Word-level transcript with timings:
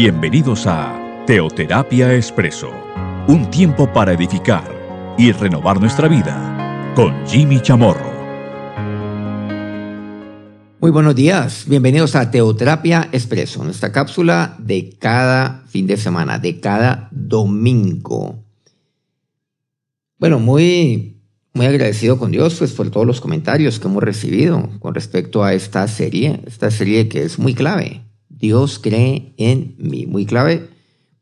Bienvenidos 0.00 0.64
a 0.68 1.24
Teoterapia 1.26 2.14
Expreso, 2.14 2.70
un 3.26 3.50
tiempo 3.50 3.92
para 3.92 4.12
edificar 4.12 4.62
y 5.18 5.32
renovar 5.32 5.80
nuestra 5.80 6.06
vida 6.06 6.92
con 6.94 7.26
Jimmy 7.26 7.60
Chamorro. 7.60 8.08
Muy 10.80 10.92
buenos 10.92 11.16
días, 11.16 11.64
bienvenidos 11.66 12.14
a 12.14 12.30
Teoterapia 12.30 13.08
Expreso, 13.10 13.64
nuestra 13.64 13.90
cápsula 13.90 14.54
de 14.60 14.96
cada 15.00 15.64
fin 15.66 15.88
de 15.88 15.96
semana, 15.96 16.38
de 16.38 16.60
cada 16.60 17.08
domingo. 17.10 18.44
Bueno, 20.16 20.38
muy, 20.38 21.16
muy 21.54 21.66
agradecido 21.66 22.20
con 22.20 22.30
Dios 22.30 22.54
pues, 22.54 22.70
por 22.70 22.88
todos 22.92 23.04
los 23.04 23.20
comentarios 23.20 23.80
que 23.80 23.88
hemos 23.88 24.04
recibido 24.04 24.70
con 24.78 24.94
respecto 24.94 25.42
a 25.42 25.54
esta 25.54 25.88
serie, 25.88 26.40
esta 26.46 26.70
serie 26.70 27.08
que 27.08 27.24
es 27.24 27.40
muy 27.40 27.52
clave, 27.52 28.07
Dios 28.38 28.78
cree 28.78 29.34
en 29.36 29.74
mí. 29.78 30.06
Muy 30.06 30.26
clave 30.26 30.68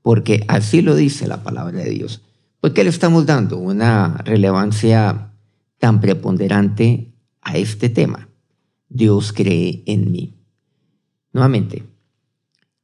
porque 0.06 0.45
así 0.47 0.83
lo 0.83 0.95
dice 0.95 1.27
la 1.27 1.42
palabra 1.42 1.79
de 1.79 1.91
Dios. 1.91 2.23
¿Por 2.61 2.73
qué 2.73 2.84
le 2.84 2.91
estamos 2.91 3.27
dando 3.27 3.59
una 3.59 4.19
relevancia 4.19 5.33
tan 5.79 6.01
preponderante 6.01 7.12
a 7.41 7.56
este 7.59 7.89
tema? 7.89 8.29
Dios 8.89 9.33
cree 9.33 9.83
en 9.87 10.12
mí. 10.12 10.39
Nuevamente, 11.33 11.83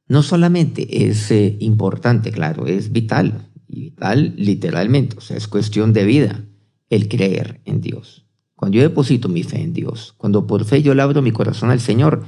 no 0.09 0.21
solamente 0.21 1.07
es 1.07 1.31
eh, 1.31 1.55
importante, 1.61 2.29
claro, 2.31 2.67
es 2.67 2.91
vital, 2.91 3.49
y 3.69 3.79
vital 3.83 4.33
literalmente, 4.35 5.17
o 5.17 5.21
sea, 5.21 5.37
es 5.37 5.47
cuestión 5.47 5.93
de 5.93 6.03
vida 6.03 6.43
el 6.89 7.07
creer 7.07 7.61
en 7.63 7.79
Dios. 7.79 8.25
Cuando 8.55 8.77
yo 8.77 8.83
deposito 8.83 9.29
mi 9.29 9.43
fe 9.43 9.61
en 9.61 9.71
Dios, 9.71 10.13
cuando 10.17 10.45
por 10.45 10.65
fe 10.65 10.81
yo 10.81 10.93
le 10.93 11.01
abro 11.01 11.21
mi 11.21 11.31
corazón 11.31 11.71
al 11.71 11.79
Señor 11.79 12.25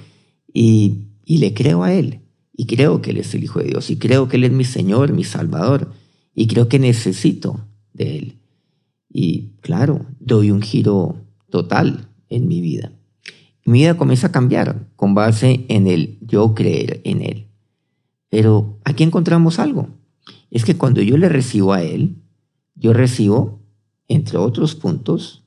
y 0.53 1.09
y 1.26 1.40
le 1.40 1.54
creo 1.54 1.84
a 1.84 1.94
Él. 1.94 2.22
Y 2.56 2.68
creo 2.68 3.02
que 3.02 3.12
Él 3.12 3.18
es 3.18 3.34
el 3.34 3.44
Hijo 3.44 3.59
de 3.59 3.66
Dios. 3.66 3.90
Y 3.90 3.98
creo 3.98 4.28
que 4.28 4.38
Él 4.38 4.45
es 4.45 4.52
mi 4.52 4.64
Señor, 4.64 5.12
mi 5.12 5.23
Salvador. 5.23 5.92
Y 6.34 6.48
creo 6.48 6.70
que 6.70 6.80
necesito 6.80 7.67
de 7.94 8.17
Él. 8.17 8.40
Y 9.09 9.54
claro, 9.62 10.06
doy 10.20 10.52
un 10.52 10.62
giro 10.62 11.17
total 11.50 12.09
en 12.30 12.48
mi 12.48 12.62
vida. 12.62 12.92
Mi 13.66 13.80
vida 13.80 13.98
comienza 13.98 14.28
a 14.28 14.32
cambiar 14.32 14.88
con 14.95 15.16
base 15.16 15.66
en 15.70 15.88
el 15.88 16.20
yo 16.22 16.54
creer 16.54 17.02
en 17.04 17.22
Él. 17.22 17.48
Pero 18.30 18.80
aquí 18.84 19.04
encontramos 19.04 19.60
algo. 19.60 19.89
Es 20.52 20.66
que 20.66 20.78
cuando 20.78 21.02
yo 21.02 21.17
le 21.17 21.30
recibo 21.30 21.73
a 21.73 21.82
Él, 21.82 22.17
yo 22.76 22.94
recibo, 22.94 23.62
entre 24.08 24.38
otros 24.38 24.76
puntos 24.76 25.44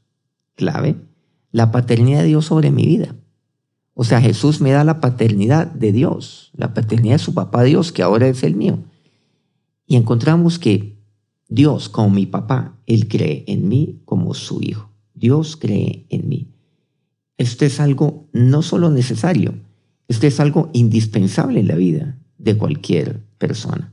clave, 0.54 0.96
la 1.52 1.70
paternidad 1.70 2.22
de 2.22 2.28
Dios 2.28 2.46
sobre 2.46 2.70
mi 2.70 2.86
vida. 2.86 3.14
O 4.00 4.04
sea, 4.04 4.20
Jesús 4.20 4.60
me 4.60 4.70
da 4.70 4.84
la 4.84 5.00
paternidad 5.00 5.66
de 5.66 5.90
Dios, 5.90 6.52
la 6.56 6.72
paternidad 6.72 7.16
de 7.16 7.18
su 7.18 7.34
papá 7.34 7.64
Dios, 7.64 7.90
que 7.90 8.04
ahora 8.04 8.28
es 8.28 8.44
el 8.44 8.54
mío. 8.54 8.78
Y 9.88 9.96
encontramos 9.96 10.60
que 10.60 11.00
Dios, 11.48 11.88
como 11.88 12.10
mi 12.10 12.24
papá, 12.24 12.78
Él 12.86 13.08
cree 13.08 13.42
en 13.48 13.68
mí 13.68 14.00
como 14.04 14.34
su 14.34 14.62
hijo. 14.62 14.88
Dios 15.14 15.56
cree 15.56 16.06
en 16.10 16.28
mí. 16.28 16.46
Esto 17.38 17.64
es 17.64 17.80
algo 17.80 18.28
no 18.32 18.62
solo 18.62 18.88
necesario, 18.92 19.54
esto 20.06 20.28
es 20.28 20.38
algo 20.38 20.70
indispensable 20.74 21.58
en 21.58 21.66
la 21.66 21.74
vida 21.74 22.20
de 22.38 22.56
cualquier 22.56 23.24
persona. 23.36 23.92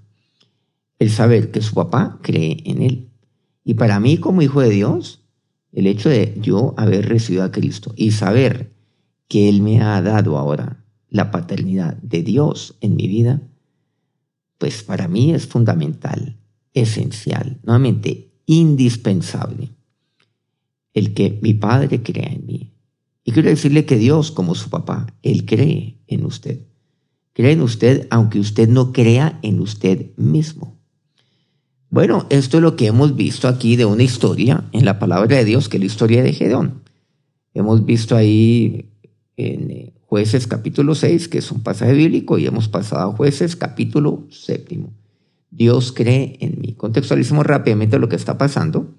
El 1.00 1.10
saber 1.10 1.50
que 1.50 1.64
su 1.64 1.74
papá 1.74 2.20
cree 2.22 2.62
en 2.66 2.84
Él. 2.84 3.10
Y 3.64 3.74
para 3.74 4.00
mí 4.00 4.20
como 4.20 4.44
hijo 4.44 4.62
de 4.62 4.70
Dios, 4.70 5.24
el 5.72 5.88
hecho 5.88 6.10
de 6.10 6.38
yo 6.40 6.76
haber 6.78 7.10
recibido 7.10 7.44
a 7.44 7.52
Cristo 7.52 7.92
y 7.98 8.12
saber 8.12 8.75
que 9.28 9.50
Él 9.50 9.62
me 9.62 9.82
ha 9.82 10.02
dado 10.02 10.38
ahora, 10.38 10.84
la 11.10 11.32
paternidad 11.32 11.96
de 11.98 12.24
Dios 12.24 12.76
en 12.82 12.96
mi 12.96 13.08
vida, 13.08 13.42
pues 14.58 14.84
para 14.84 15.08
mí 15.08 15.34
es 15.34 15.48
fundamental, 15.48 16.38
esencial, 16.74 17.60
nuevamente 17.64 18.32
indispensable, 18.46 19.70
el 20.94 21.14
que 21.14 21.40
mi 21.42 21.54
Padre 21.54 22.04
crea 22.04 22.32
en 22.32 22.46
mí. 22.46 22.74
Y 23.24 23.32
quiero 23.32 23.50
decirle 23.50 23.86
que 23.86 23.98
Dios, 23.98 24.32
como 24.32 24.56
su 24.56 24.70
papá, 24.70 25.08
Él 25.24 25.46
cree 25.46 26.00
en 26.08 26.26
usted. 26.26 26.62
Cree 27.34 27.54
en 27.54 27.62
usted 27.62 28.08
aunque 28.12 28.40
usted 28.40 28.70
no 28.70 28.94
crea 28.94 29.40
en 29.42 29.60
usted 29.60 30.16
mismo. 30.16 30.80
Bueno, 31.90 32.28
esto 32.30 32.58
es 32.58 32.64
lo 32.64 32.76
que 32.76 32.88
hemos 32.88 33.16
visto 33.16 33.48
aquí 33.48 33.76
de 33.76 33.86
una 33.86 34.04
historia 34.04 34.66
en 34.72 34.86
la 34.86 35.00
palabra 35.00 35.38
de 35.38 35.46
Dios, 35.46 35.70
que 35.70 35.78
es 35.78 35.82
la 35.82 35.88
historia 35.88 36.24
de 36.24 36.34
Gedeón. 36.34 36.84
Hemos 37.54 37.86
visto 37.86 38.16
ahí 38.16 38.92
en 39.38 39.72
eh, 39.72 39.94
jueces 40.06 40.48
capítulo 40.48 40.96
6, 40.96 41.28
que 41.28 41.40
es 41.40 41.52
un 41.52 41.62
pasaje 41.62 41.94
bíblico, 41.94 42.38
y 42.38 42.46
hemos 42.46 42.68
pasado 42.68 43.12
a 43.12 43.16
jueces 43.16 43.56
capítulo 43.56 44.26
séptimo. 44.30 44.94
Dios 45.52 45.92
cree 45.92 46.38
en 46.42 46.60
mí. 46.60 46.74
Contextualicemos 46.74 47.46
rápidamente 47.46 48.00
lo 48.00 48.10
que 48.10 48.16
está 48.16 48.38
pasando. 48.38 48.94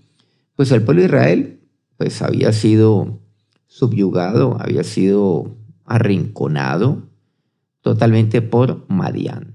Pues 0.55 0.71
el 0.73 0.83
pueblo 0.83 1.03
de 1.03 1.09
Israel 1.09 1.61
pues 1.97 2.23
había 2.23 2.53
sido 2.53 3.21
subyugado, 3.67 4.57
había 4.61 4.85
sido 4.85 5.57
arrinconado 5.85 7.03
totalmente 7.81 8.43
por 8.43 8.85
Madián, 8.89 9.55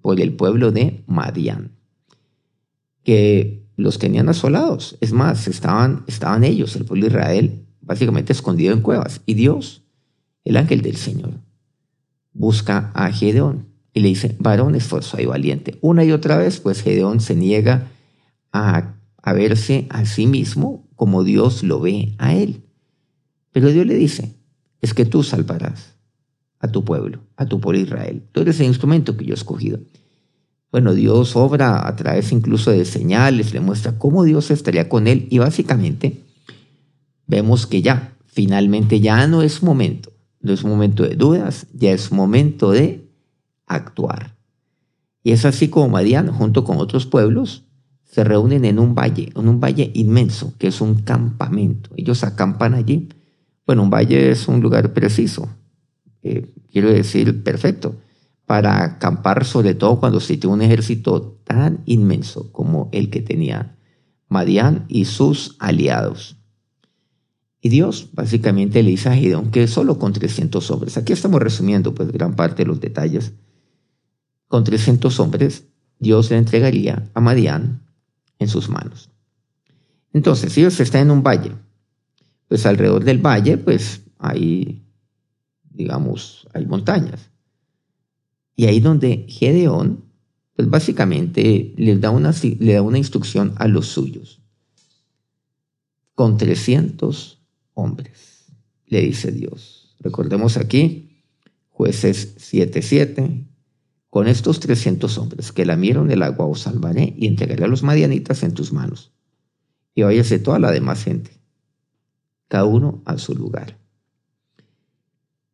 por 0.00 0.20
el 0.20 0.34
pueblo 0.34 0.72
de 0.72 1.02
Madián, 1.06 1.72
que 3.02 3.66
los 3.76 3.98
tenían 3.98 4.28
asolados. 4.28 4.96
Es 5.00 5.12
más, 5.12 5.48
estaban, 5.48 6.04
estaban 6.06 6.44
ellos, 6.44 6.76
el 6.76 6.84
pueblo 6.84 7.06
de 7.06 7.12
Israel, 7.12 7.66
básicamente 7.80 8.32
escondido 8.32 8.72
en 8.72 8.80
cuevas. 8.80 9.20
Y 9.26 9.34
Dios 9.34 9.82
el 10.44 10.56
ángel 10.56 10.82
del 10.82 10.96
Señor 10.96 11.32
busca 12.32 12.90
a 12.94 13.10
Gedeón 13.12 13.66
y 13.94 14.00
le 14.00 14.08
dice, 14.08 14.36
varón 14.38 14.74
esforzado 14.74 15.22
y 15.22 15.26
valiente. 15.26 15.78
Una 15.80 16.04
y 16.04 16.12
otra 16.12 16.38
vez, 16.38 16.60
pues 16.60 16.82
Gedeón 16.82 17.20
se 17.20 17.34
niega 17.34 17.90
a, 18.52 18.94
a 19.22 19.32
verse 19.32 19.86
a 19.90 20.04
sí 20.06 20.26
mismo 20.26 20.88
como 20.96 21.24
Dios 21.24 21.62
lo 21.62 21.80
ve 21.80 22.14
a 22.18 22.34
él. 22.34 22.62
Pero 23.52 23.70
Dios 23.70 23.86
le 23.86 23.94
dice, 23.94 24.34
es 24.80 24.94
que 24.94 25.04
tú 25.04 25.22
salvarás 25.22 25.94
a 26.58 26.68
tu 26.68 26.84
pueblo, 26.84 27.20
a 27.36 27.46
tu 27.46 27.60
pueblo 27.60 27.80
Israel. 27.80 28.22
Tú 28.32 28.40
eres 28.40 28.60
el 28.60 28.66
instrumento 28.66 29.16
que 29.16 29.26
yo 29.26 29.34
he 29.34 29.36
escogido. 29.36 29.80
Bueno, 30.70 30.94
Dios 30.94 31.36
obra 31.36 31.86
a 31.86 31.94
través 31.96 32.32
incluso 32.32 32.70
de 32.70 32.86
señales, 32.86 33.52
le 33.52 33.60
muestra 33.60 33.98
cómo 33.98 34.24
Dios 34.24 34.50
estaría 34.50 34.88
con 34.88 35.06
él 35.06 35.26
y 35.28 35.38
básicamente 35.38 36.22
vemos 37.26 37.66
que 37.66 37.82
ya, 37.82 38.16
finalmente 38.24 39.00
ya 39.00 39.26
no 39.26 39.42
es 39.42 39.62
momento 39.62 40.11
no 40.42 40.52
es 40.52 40.64
momento 40.64 41.04
de 41.04 41.16
dudas, 41.16 41.66
ya 41.72 41.92
es 41.92 42.12
momento 42.12 42.70
de 42.70 43.08
actuar. 43.66 44.36
Y 45.22 45.32
es 45.32 45.44
así 45.44 45.68
como 45.68 45.88
Madian, 45.88 46.32
junto 46.32 46.64
con 46.64 46.78
otros 46.78 47.06
pueblos, 47.06 47.64
se 48.04 48.24
reúnen 48.24 48.64
en 48.64 48.78
un 48.78 48.94
valle, 48.94 49.32
en 49.34 49.48
un 49.48 49.60
valle 49.60 49.90
inmenso, 49.94 50.52
que 50.58 50.66
es 50.66 50.80
un 50.80 50.96
campamento. 50.96 51.90
Ellos 51.96 52.24
acampan 52.24 52.74
allí. 52.74 53.08
Bueno, 53.66 53.84
un 53.84 53.90
valle 53.90 54.30
es 54.30 54.48
un 54.48 54.60
lugar 54.60 54.92
preciso, 54.92 55.48
eh, 56.22 56.52
quiero 56.70 56.90
decir, 56.90 57.42
perfecto, 57.42 57.96
para 58.44 58.84
acampar, 58.84 59.44
sobre 59.44 59.74
todo 59.74 59.98
cuando 59.98 60.20
se 60.20 60.36
tiene 60.36 60.54
un 60.54 60.62
ejército 60.62 61.38
tan 61.44 61.82
inmenso 61.86 62.52
como 62.52 62.90
el 62.92 63.08
que 63.08 63.22
tenía 63.22 63.76
Madian 64.28 64.84
y 64.88 65.04
sus 65.04 65.56
aliados. 65.58 66.41
Y 67.64 67.68
Dios 67.68 68.10
básicamente 68.12 68.82
le 68.82 68.90
dice 68.90 69.08
a 69.08 69.14
Gideón 69.14 69.52
que 69.52 69.68
solo 69.68 69.96
con 69.96 70.12
300 70.12 70.68
hombres, 70.72 70.96
aquí 70.96 71.12
estamos 71.12 71.40
resumiendo 71.40 71.94
pues 71.94 72.10
gran 72.10 72.34
parte 72.34 72.64
de 72.64 72.66
los 72.66 72.80
detalles, 72.80 73.32
con 74.48 74.64
300 74.64 75.20
hombres 75.20 75.68
Dios 76.00 76.28
le 76.32 76.38
entregaría 76.38 77.08
a 77.14 77.20
Madián 77.20 77.86
en 78.40 78.48
sus 78.48 78.68
manos. 78.68 79.10
Entonces, 80.12 80.52
si 80.52 80.62
Dios 80.62 80.80
está 80.80 80.98
en 80.98 81.12
un 81.12 81.22
valle, 81.22 81.52
pues 82.48 82.66
alrededor 82.66 83.04
del 83.04 83.24
valle 83.24 83.56
pues 83.56 84.02
hay, 84.18 84.84
digamos, 85.70 86.48
hay 86.52 86.66
montañas. 86.66 87.30
Y 88.56 88.66
ahí 88.66 88.80
donde 88.80 89.24
Gedeón, 89.28 90.04
pues 90.56 90.68
básicamente 90.68 91.74
le 91.76 91.96
da 91.96 92.10
una, 92.10 92.34
le 92.58 92.72
da 92.72 92.82
una 92.82 92.98
instrucción 92.98 93.54
a 93.56 93.68
los 93.68 93.86
suyos. 93.86 94.40
Con 96.16 96.36
300 96.36 97.41
hombres, 97.74 98.46
le 98.86 99.00
dice 99.00 99.32
Dios. 99.32 99.96
Recordemos 100.00 100.56
aquí, 100.56 101.24
jueces 101.70 102.36
7.7, 102.52 103.46
con 104.10 104.28
estos 104.28 104.60
300 104.60 105.16
hombres 105.18 105.52
que 105.52 105.64
lamieron 105.64 106.10
el 106.10 106.22
agua 106.22 106.46
os 106.46 106.60
salvaré 106.60 107.14
y 107.16 107.26
entregaré 107.26 107.64
a 107.64 107.68
los 107.68 107.82
madianitas 107.82 108.42
en 108.42 108.52
tus 108.52 108.72
manos. 108.72 109.12
Y 109.94 110.02
váyase 110.02 110.38
toda 110.38 110.58
la 110.58 110.70
demás 110.70 111.04
gente, 111.04 111.30
cada 112.48 112.64
uno 112.64 113.02
a 113.06 113.16
su 113.18 113.34
lugar. 113.34 113.78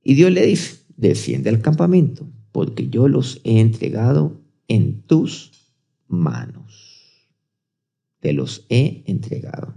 Y 0.03 0.15
Dios 0.15 0.33
le 0.33 0.47
dice, 0.47 0.79
desciende 0.97 1.51
al 1.51 1.61
campamento, 1.61 2.29
porque 2.51 2.89
yo 2.89 3.07
los 3.07 3.41
he 3.45 3.61
entregado 3.61 4.41
en 4.67 5.03
tus 5.03 5.73
manos. 6.09 7.29
Te 8.21 8.33
los 8.33 8.67
he 8.69 9.05
entregado 9.07 9.75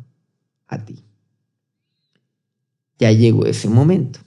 a 0.68 0.84
ti 0.86 1.04
ya 3.02 3.12
llegó 3.12 3.46
ese 3.46 3.68
momento. 3.68 4.22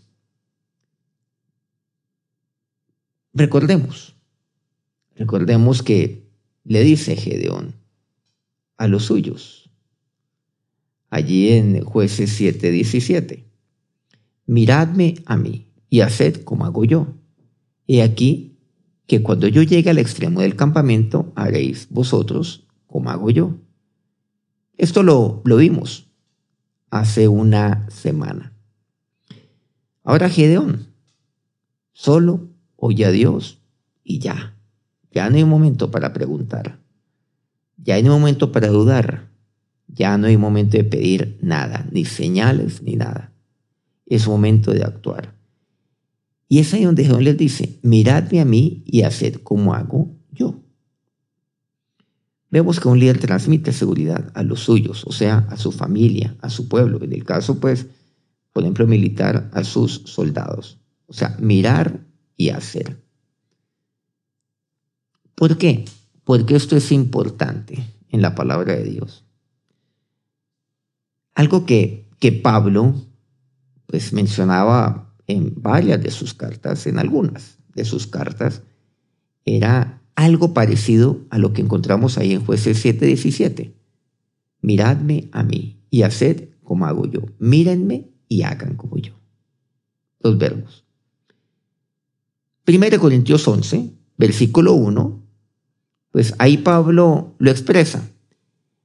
Recordemos, 3.32 4.15
Recordemos 5.17 5.82
que 5.82 6.29
le 6.65 6.82
dice 6.82 7.17
Gedeón 7.17 7.75
a 8.76 8.88
los 8.88 9.05
suyos, 9.05 9.71
allí 11.09 11.50
en 11.50 11.85
jueces 11.85 12.41
7:17, 12.41 13.44
miradme 14.47 15.15
a 15.27 15.37
mí 15.37 15.69
y 15.88 16.00
haced 16.00 16.43
como 16.43 16.65
hago 16.65 16.85
yo. 16.85 17.15
He 17.87 18.03
aquí 18.03 18.59
que 19.06 19.23
cuando 19.23 19.47
yo 19.47 19.62
llegue 19.62 19.91
al 19.91 19.99
extremo 19.99 20.41
del 20.41 20.56
campamento, 20.56 21.32
haréis 21.37 21.88
vosotros 21.91 22.67
como 22.87 23.11
hago 23.11 23.31
yo. 23.31 23.55
Esto 24.77 25.05
lo, 25.05 25.43
lo 25.44 25.59
vimos 25.59 26.09
hace 26.91 27.29
una 27.29 27.88
semana. 27.91 28.54
Ahora 30.05 30.29
Gedeón 30.29 30.87
solo 31.93 32.49
oye 32.77 33.06
a 33.06 33.11
Dios 33.11 33.59
y 34.05 34.19
ya. 34.19 34.55
Ya 35.11 35.31
no 35.31 35.37
hay 35.37 35.45
momento 35.45 35.91
para 35.91 36.12
preguntar. 36.12 36.79
Ya 37.79 37.95
no 37.95 38.12
hay 38.12 38.21
momento 38.21 38.53
para 38.53 38.69
dudar. 38.69 39.31
Ya 39.89 40.19
no 40.19 40.27
hay 40.27 40.37
momento 40.37 40.77
de 40.77 40.85
pedir 40.85 41.39
nada, 41.41 41.89
ni 41.91 42.05
señales, 42.05 42.83
ni 42.83 42.97
nada. 42.97 43.33
Es 44.06 44.27
momento 44.27 44.73
de 44.73 44.83
actuar. 44.83 45.35
Y 46.49 46.59
es 46.59 46.75
ahí 46.75 46.85
donde 46.85 47.05
Gedeón 47.05 47.25
les 47.25 47.39
dice, 47.39 47.79
miradme 47.83 48.41
a 48.41 48.45
mí 48.45 48.83
y 48.87 49.03
haced 49.03 49.37
como 49.43 49.75
hago 49.75 50.15
yo. 50.33 50.61
Vemos 52.51 52.79
que 52.79 52.89
un 52.89 52.99
líder 52.99 53.19
transmite 53.19 53.73
seguridad 53.73 54.31
a 54.35 54.43
los 54.43 54.61
suyos, 54.61 55.05
o 55.06 55.12
sea, 55.12 55.47
a 55.51 55.56
su 55.56 55.73
familia, 55.73 56.37
a 56.41 56.51
su 56.51 56.69
pueblo. 56.69 57.03
En 57.03 57.12
el 57.12 57.25
caso, 57.25 57.59
pues, 57.59 57.87
por 58.55 58.62
ejemplo, 58.62 58.87
militar, 58.87 59.51
a 59.53 59.65
sus 59.65 60.03
soldados. 60.06 60.79
O 61.09 61.12
sea, 61.12 61.37
mirar 61.41 62.06
y 62.37 62.51
hacer. 62.51 63.03
¿Por 65.35 65.59
qué? 65.59 65.85
Porque 66.23 66.55
esto 66.55 66.77
es 66.77 66.93
importante 66.93 67.85
en 68.11 68.23
la 68.23 68.37
palabra 68.37 68.77
de 68.77 68.85
Dios. 68.85 69.25
Algo 71.35 71.67
que, 71.67 72.09
que 72.21 72.31
Pablo 72.31 72.95
pues 73.87 74.12
mencionaba 74.12 75.12
en 75.27 75.55
varias 75.56 76.01
de 76.01 76.12
sus 76.12 76.33
cartas, 76.33 76.87
en 76.87 77.01
algunas 77.01 77.59
de 77.75 77.85
sus 77.85 78.06
cartas, 78.06 78.62
era 79.45 80.01
algo 80.15 80.55
parecido 80.55 81.27
a 81.31 81.39
lo 81.39 81.53
que 81.53 81.61
encontramos 81.61 82.19
ahí 82.19 82.35
en 82.35 82.45
jueces 82.45 82.85
7:17. 82.85 83.75
Miradme 84.61 85.29
a 85.33 85.43
mí 85.43 85.83
y 85.91 86.03
haced 86.03 86.51
como 86.62 86.87
hago 86.87 87.06
yo. 87.06 87.23
Mírenme 87.41 88.14
y 88.35 88.43
hagan 88.43 88.75
como 88.75 88.97
yo. 88.99 89.13
Los 90.21 90.37
verbos. 90.39 90.85
1 92.67 92.99
Corintios 92.99 93.47
11, 93.47 93.93
versículo 94.17 94.73
1, 94.73 95.23
pues 96.11 96.35
ahí 96.39 96.59
Pablo 96.59 97.35
lo 97.39 97.51
expresa. 97.51 98.11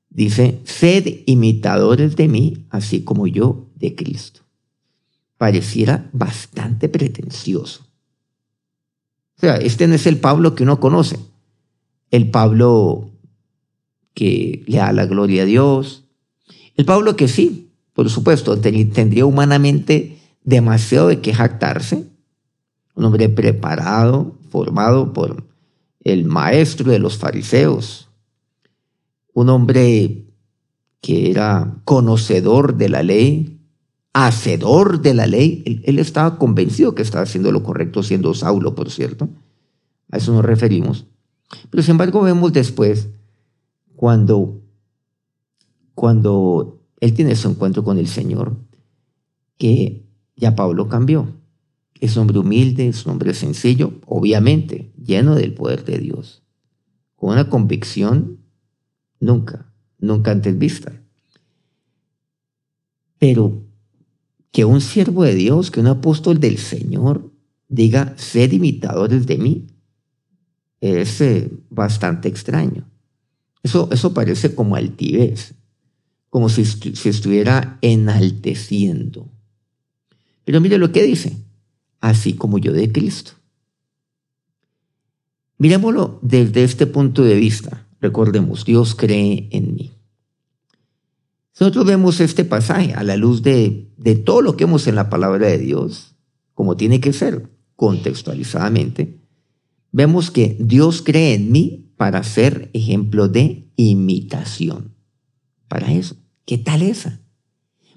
Dice, 0.09 0.59
sed 0.65 1.21
imitadores 1.25 2.15
de 2.15 2.27
mí, 2.27 2.65
así 2.69 3.03
como 3.03 3.25
yo 3.25 3.69
de 3.75 3.95
Cristo. 3.95 4.41
Pareciera 5.37 6.09
bastante 6.11 6.89
pretencioso. 6.89 7.83
O 9.37 9.39
sea, 9.39 9.55
este 9.55 9.87
no 9.87 9.95
es 9.95 10.05
el 10.05 10.17
Pablo 10.17 10.53
que 10.53 10.63
uno 10.63 10.79
conoce. 10.79 11.17
El 12.11 12.29
Pablo 12.29 13.09
que 14.13 14.63
le 14.67 14.77
da 14.77 14.91
la 14.91 15.05
gloria 15.05 15.43
a 15.43 15.45
Dios. 15.45 16.03
El 16.75 16.85
Pablo 16.85 17.15
que 17.15 17.27
sí, 17.27 17.68
por 17.99 18.09
supuesto, 18.09 18.57
tendría 18.57 19.25
humanamente 19.25 20.21
demasiado 20.45 21.09
de 21.09 21.19
que 21.19 21.33
jactarse 21.33 22.07
un 22.95 23.03
hombre 23.03 23.27
preparado, 23.27 24.37
formado 24.49 25.11
por 25.11 25.43
el 25.99 26.23
maestro 26.23 26.93
de 26.93 26.99
los 26.99 27.17
fariseos, 27.17 28.07
un 29.33 29.49
hombre 29.49 30.27
que 31.01 31.29
era 31.29 31.81
conocedor 31.83 32.77
de 32.77 32.87
la 32.87 33.03
ley, 33.03 33.59
hacedor 34.13 35.01
de 35.01 35.13
la 35.13 35.27
ley. 35.27 35.81
Él, 35.83 35.99
estaba 35.99 36.37
convencido 36.37 36.95
que 36.95 37.01
estaba 37.01 37.25
haciendo 37.25 37.51
lo 37.51 37.63
correcto, 37.63 38.01
siendo 38.01 38.33
Saulo, 38.33 38.75
por 38.75 38.91
cierto. 38.91 39.27
A 40.09 40.19
eso 40.19 40.31
nos 40.31 40.45
referimos. 40.45 41.05
Pero 41.69 41.83
sin 41.83 41.91
embargo 41.91 42.21
vemos 42.21 42.53
después, 42.53 43.09
cuando, 43.97 44.61
cuando 45.95 46.78
él 46.99 47.13
tiene 47.13 47.35
su 47.35 47.49
encuentro 47.49 47.83
con 47.83 47.97
el 47.97 48.07
Señor, 48.07 48.57
que 49.57 50.05
ya 50.35 50.55
Pablo 50.55 50.87
cambió. 50.87 51.35
Es 51.99 52.15
un 52.15 52.21
hombre 52.21 52.39
humilde, 52.39 52.87
es 52.87 53.05
un 53.05 53.13
hombre 53.13 53.33
sencillo, 53.33 53.93
obviamente, 54.05 54.93
lleno 54.97 55.35
del 55.35 55.53
poder 55.53 55.83
de 55.83 55.97
Dios, 55.97 56.43
con 57.15 57.31
una 57.31 57.49
convicción 57.49 58.39
nunca, 59.19 59.71
nunca 59.97 60.31
antes 60.31 60.57
vista. 60.57 61.01
Pero 63.17 63.63
que 64.51 64.65
un 64.65 64.81
siervo 64.81 65.23
de 65.23 65.35
Dios, 65.35 65.71
que 65.71 65.81
un 65.81 65.87
apóstol 65.87 66.39
del 66.39 66.57
Señor 66.57 67.31
diga, 67.67 68.13
sed 68.17 68.51
imitadores 68.53 69.27
de 69.27 69.37
mí, 69.37 69.67
es 70.81 71.19
eh, 71.21 71.51
bastante 71.69 72.29
extraño. 72.29 72.89
Eso, 73.61 73.89
eso 73.91 74.13
parece 74.13 74.55
como 74.55 74.75
altivez, 74.75 75.53
como 76.29 76.49
si, 76.49 76.65
si 76.65 77.09
estuviera 77.09 77.77
enalteciendo. 77.81 79.29
Pero 80.45 80.61
mire 80.61 80.77
lo 80.77 80.91
que 80.91 81.03
dice 81.03 81.37
así 82.01 82.33
como 82.33 82.57
yo 82.57 82.73
de 82.73 82.91
Cristo. 82.91 83.31
Miremoslo 85.57 86.19
desde 86.21 86.63
este 86.63 86.87
punto 86.87 87.23
de 87.23 87.35
vista. 87.35 87.87
Recordemos, 87.99 88.63
Dios 88.63 88.95
cree 88.95 89.49
en 89.51 89.75
mí. 89.75 89.91
Nosotros 91.59 91.85
vemos 91.85 92.21
este 92.21 92.45
pasaje 92.45 92.93
a 92.93 93.03
la 93.03 93.17
luz 93.17 93.41
de, 93.41 93.91
de 93.97 94.15
todo 94.15 94.41
lo 94.41 94.55
que 94.55 94.63
vemos 94.63 94.87
en 94.87 94.95
la 94.95 95.09
palabra 95.09 95.47
de 95.47 95.57
Dios, 95.57 96.15
como 96.53 96.77
tiene 96.77 97.01
que 97.01 97.11
ser, 97.11 97.49
contextualizadamente. 97.75 99.19
Vemos 99.91 100.31
que 100.31 100.55
Dios 100.61 101.01
cree 101.01 101.33
en 101.33 101.51
mí 101.51 101.91
para 101.97 102.23
ser 102.23 102.69
ejemplo 102.73 103.27
de 103.27 103.69
imitación. 103.75 104.95
Para 105.69 105.93
eso. 105.93 106.17
¿Qué 106.45 106.57
tal 106.57 106.81
esa? 106.81 107.21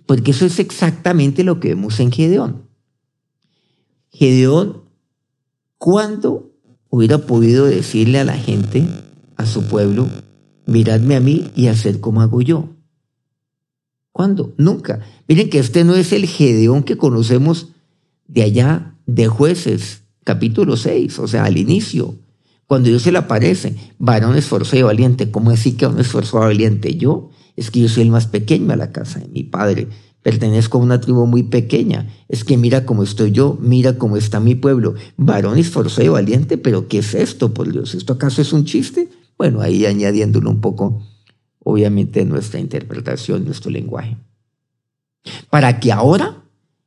Porque 0.06 0.30
eso 0.30 0.46
es 0.46 0.60
exactamente 0.60 1.42
lo 1.42 1.58
que 1.58 1.70
vemos 1.70 1.98
en 1.98 2.12
Gedeón. 2.12 2.68
Gedeón, 4.10 4.82
¿cuándo 5.78 6.52
hubiera 6.90 7.18
podido 7.18 7.64
decirle 7.64 8.20
a 8.20 8.24
la 8.24 8.36
gente, 8.36 8.86
a 9.36 9.46
su 9.46 9.64
pueblo, 9.64 10.06
miradme 10.66 11.16
a 11.16 11.20
mí 11.20 11.50
y 11.56 11.68
hacer 11.68 11.98
como 12.00 12.20
hago 12.20 12.42
yo? 12.42 12.68
¿Cuándo? 14.12 14.52
Nunca. 14.58 15.00
Miren 15.26 15.48
que 15.48 15.58
este 15.58 15.84
no 15.84 15.94
es 15.94 16.12
el 16.12 16.26
Gedeón 16.26 16.82
que 16.82 16.98
conocemos 16.98 17.68
de 18.28 18.42
allá 18.42 18.94
de 19.06 19.26
jueces, 19.28 20.02
capítulo 20.24 20.76
6, 20.76 21.18
o 21.18 21.26
sea, 21.26 21.44
al 21.44 21.56
inicio, 21.56 22.16
cuando 22.66 22.88
Dios 22.88 23.02
se 23.02 23.12
le 23.12 23.18
aparece, 23.18 23.76
varón 23.98 24.34
esforzado 24.36 24.78
y 24.78 24.82
valiente. 24.82 25.30
¿Cómo 25.30 25.50
decir 25.50 25.76
que 25.76 25.86
un 25.86 26.00
esforzado 26.00 26.44
y 26.44 26.48
valiente? 26.48 26.96
Yo, 26.96 27.28
es 27.56 27.70
que 27.70 27.80
yo 27.80 27.88
soy 27.88 28.04
el 28.04 28.10
más 28.10 28.26
pequeño 28.26 28.72
a 28.72 28.76
la 28.76 28.92
casa 28.92 29.20
de 29.20 29.28
mi 29.28 29.42
padre 29.42 29.88
pertenezco 30.22 30.78
a 30.78 30.80
una 30.80 31.00
tribu 31.00 31.26
muy 31.26 31.42
pequeña. 31.42 32.08
Es 32.28 32.44
que 32.44 32.56
mira 32.56 32.86
cómo 32.86 33.02
estoy 33.02 33.32
yo, 33.32 33.58
mira 33.60 33.98
cómo 33.98 34.16
está 34.16 34.40
mi 34.40 34.54
pueblo. 34.54 34.94
Varón 35.16 35.58
esforzado 35.58 36.06
y 36.06 36.08
valiente, 36.08 36.58
pero 36.58 36.88
¿qué 36.88 36.98
es 36.98 37.14
esto, 37.14 37.52
por 37.52 37.70
Dios? 37.70 37.94
¿Esto 37.94 38.14
acaso 38.14 38.40
es 38.40 38.52
un 38.52 38.64
chiste? 38.64 39.08
Bueno, 39.36 39.60
ahí 39.60 39.84
añadiéndolo 39.84 40.50
un 40.50 40.60
poco, 40.60 41.02
obviamente, 41.58 42.24
nuestra 42.24 42.60
interpretación, 42.60 43.44
nuestro 43.44 43.70
lenguaje. 43.70 44.16
Para 45.50 45.80
que 45.80 45.92
ahora, 45.92 46.44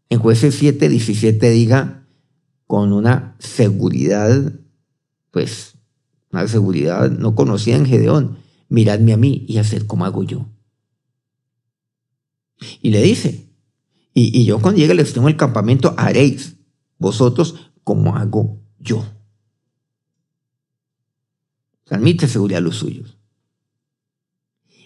en 0.09 0.19
jueces 0.19 0.55
7, 0.55 0.89
17, 0.89 1.49
diga 1.49 2.07
con 2.67 2.93
una 2.93 3.35
seguridad, 3.39 4.53
pues, 5.31 5.73
una 6.31 6.47
seguridad 6.47 7.11
no 7.11 7.35
conocida 7.35 7.75
en 7.75 7.85
Gedeón, 7.85 8.37
miradme 8.69 9.13
a 9.13 9.17
mí 9.17 9.45
y 9.47 9.57
hacer 9.57 9.85
como 9.85 10.05
hago 10.05 10.23
yo. 10.23 10.47
Y 12.81 12.91
le 12.91 13.01
dice, 13.01 13.49
y, 14.13 14.45
yo 14.45 14.61
cuando 14.61 14.79
llegue 14.79 14.93
al 14.93 14.99
extremo 14.99 15.27
del 15.27 15.37
campamento 15.37 15.93
haréis 15.97 16.55
vosotros 16.97 17.71
como 17.83 18.15
hago 18.15 18.61
yo. 18.79 19.05
Transmite 21.83 22.27
seguridad 22.27 22.59
a 22.59 22.61
los 22.61 22.77
suyos. 22.77 23.17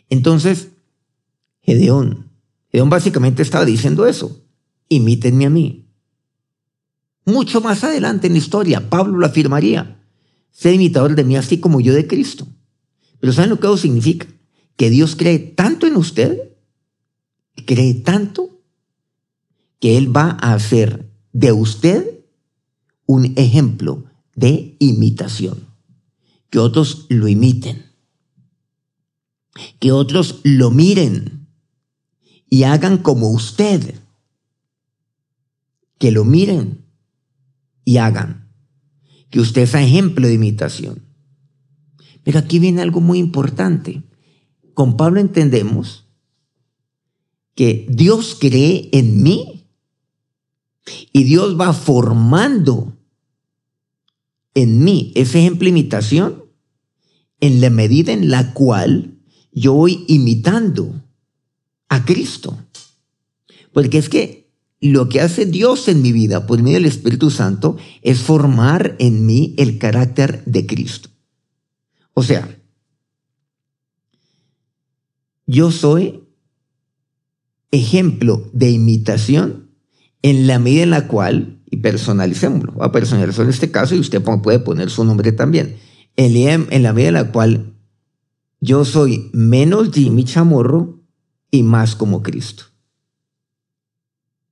Entonces, 0.10 0.70
Gedeón, 1.62 2.32
Gedeón 2.72 2.90
básicamente 2.90 3.44
estaba 3.44 3.66
diciendo 3.66 4.08
eso, 4.08 4.44
imítenme 4.90 5.46
a 5.46 5.50
mí. 5.52 5.88
Mucho 7.26 7.62
más 7.62 7.84
adelante 7.84 8.28
en 8.28 8.34
la 8.34 8.40
historia, 8.40 8.90
Pablo 8.90 9.18
lo 9.20 9.26
afirmaría, 9.28 10.04
sé 10.52 10.74
imitador 10.74 11.16
de 11.16 11.24
mí 11.24 11.36
así 11.36 11.60
como 11.60 11.80
yo 11.80 11.94
de 11.94 12.08
Cristo. 12.08 12.48
Pero 13.20 13.32
¿saben 13.32 13.52
lo 13.52 13.60
que 13.60 13.68
eso 13.68 13.78
significa? 13.78 14.26
Que 14.76 14.90
Dios 14.90 15.16
cree 15.16 15.38
tanto 15.38 15.86
en 15.86 15.96
usted 15.96 16.49
cree 17.66 17.94
tanto 17.94 18.62
que 19.80 19.98
Él 19.98 20.16
va 20.16 20.38
a 20.42 20.54
hacer 20.54 21.12
de 21.34 21.52
usted 21.52 22.26
un 23.06 23.34
ejemplo 23.38 24.06
de 24.36 24.76
imitación. 24.80 25.68
que 26.50 26.58
otros 26.58 27.06
lo 27.10 27.28
imiten, 27.28 27.92
que 29.80 29.92
otros 29.92 30.42
lo 30.44 30.72
miren 30.72 31.48
y 32.50 32.64
hagan 32.64 32.98
como 32.98 33.30
usted, 33.30 33.96
que 36.00 36.12
lo 36.12 36.26
miren 36.26 36.86
y 37.86 37.98
hagan, 37.98 38.52
que 39.30 39.40
usted 39.40 39.68
sea 39.68 39.84
ejemplo 39.84 40.28
de 40.28 40.34
imitación. 40.34 41.04
Pero 42.24 42.40
aquí 42.40 42.58
viene 42.58 42.82
algo 42.82 43.02
muy 43.02 43.20
importante. 43.20 44.04
Con 44.74 44.98
Pablo 44.98 45.20
entendemos 45.20 46.09
que 47.56 47.86
Dios 47.90 48.38
cree 48.40 48.90
en 48.92 49.22
mí 49.22 49.66
y 51.12 51.24
Dios 51.24 51.60
va 51.60 51.74
formando 51.74 52.98
en 54.54 54.84
mí 54.84 55.12
ese 55.16 55.40
ejemplo 55.40 55.66
de 55.66 55.70
imitación 55.70 56.44
en 57.40 57.62
la 57.62 57.70
medida 57.70 58.12
en 58.12 58.30
la 58.30 58.54
cual 58.54 59.20
yo 59.52 59.74
voy 59.74 60.06
imitando 60.08 61.04
a 61.88 62.06
Cristo. 62.06 62.58
Porque 63.74 63.98
es 63.98 64.10
que 64.10 64.50
lo 64.82 65.10
que 65.10 65.22
hace 65.22 65.46
Dios 65.46 65.88
en 65.88 66.02
mi 66.02 66.12
vida 66.12 66.48
por 66.48 66.62
medio 66.62 66.78
del 66.78 66.86
Espíritu 66.86 67.30
Santo 67.30 67.78
es 68.02 68.20
formar 68.20 68.96
en 69.00 69.26
mí 69.26 69.54
el 69.58 69.78
carácter 69.78 70.44
de 70.46 70.66
Cristo. 70.66 71.10
O 72.14 72.24
sea, 72.24 72.58
yo 75.46 75.72
soy 75.72 76.24
ejemplo 77.72 78.50
de 78.54 78.72
imitación 78.72 79.70
en 80.22 80.48
la 80.48 80.60
medida 80.60 80.84
en 80.84 80.90
la 80.90 81.08
cual, 81.08 81.62
y 81.70 81.78
personalicémoslo, 81.78 82.74
voy 82.74 82.86
a 82.86 82.92
personalizar 82.92 83.46
en 83.46 83.52
este 83.52 83.72
caso 83.72 83.96
y 83.96 84.00
usted 84.00 84.22
puede 84.22 84.60
poner 84.60 84.90
su 84.90 85.04
nombre 85.04 85.32
también, 85.32 85.78
en 86.16 86.84
la 86.84 86.94
medida 86.94 87.10
en 87.10 87.14
la 87.14 87.32
cual 87.32 87.74
yo 88.60 88.84
soy 88.84 89.30
menos 89.34 89.92
Jimmy 89.94 90.26
Chamorro 90.26 91.02
y 91.52 91.64
más 91.64 91.96
como 91.96 92.22
Cristo. 92.22 92.64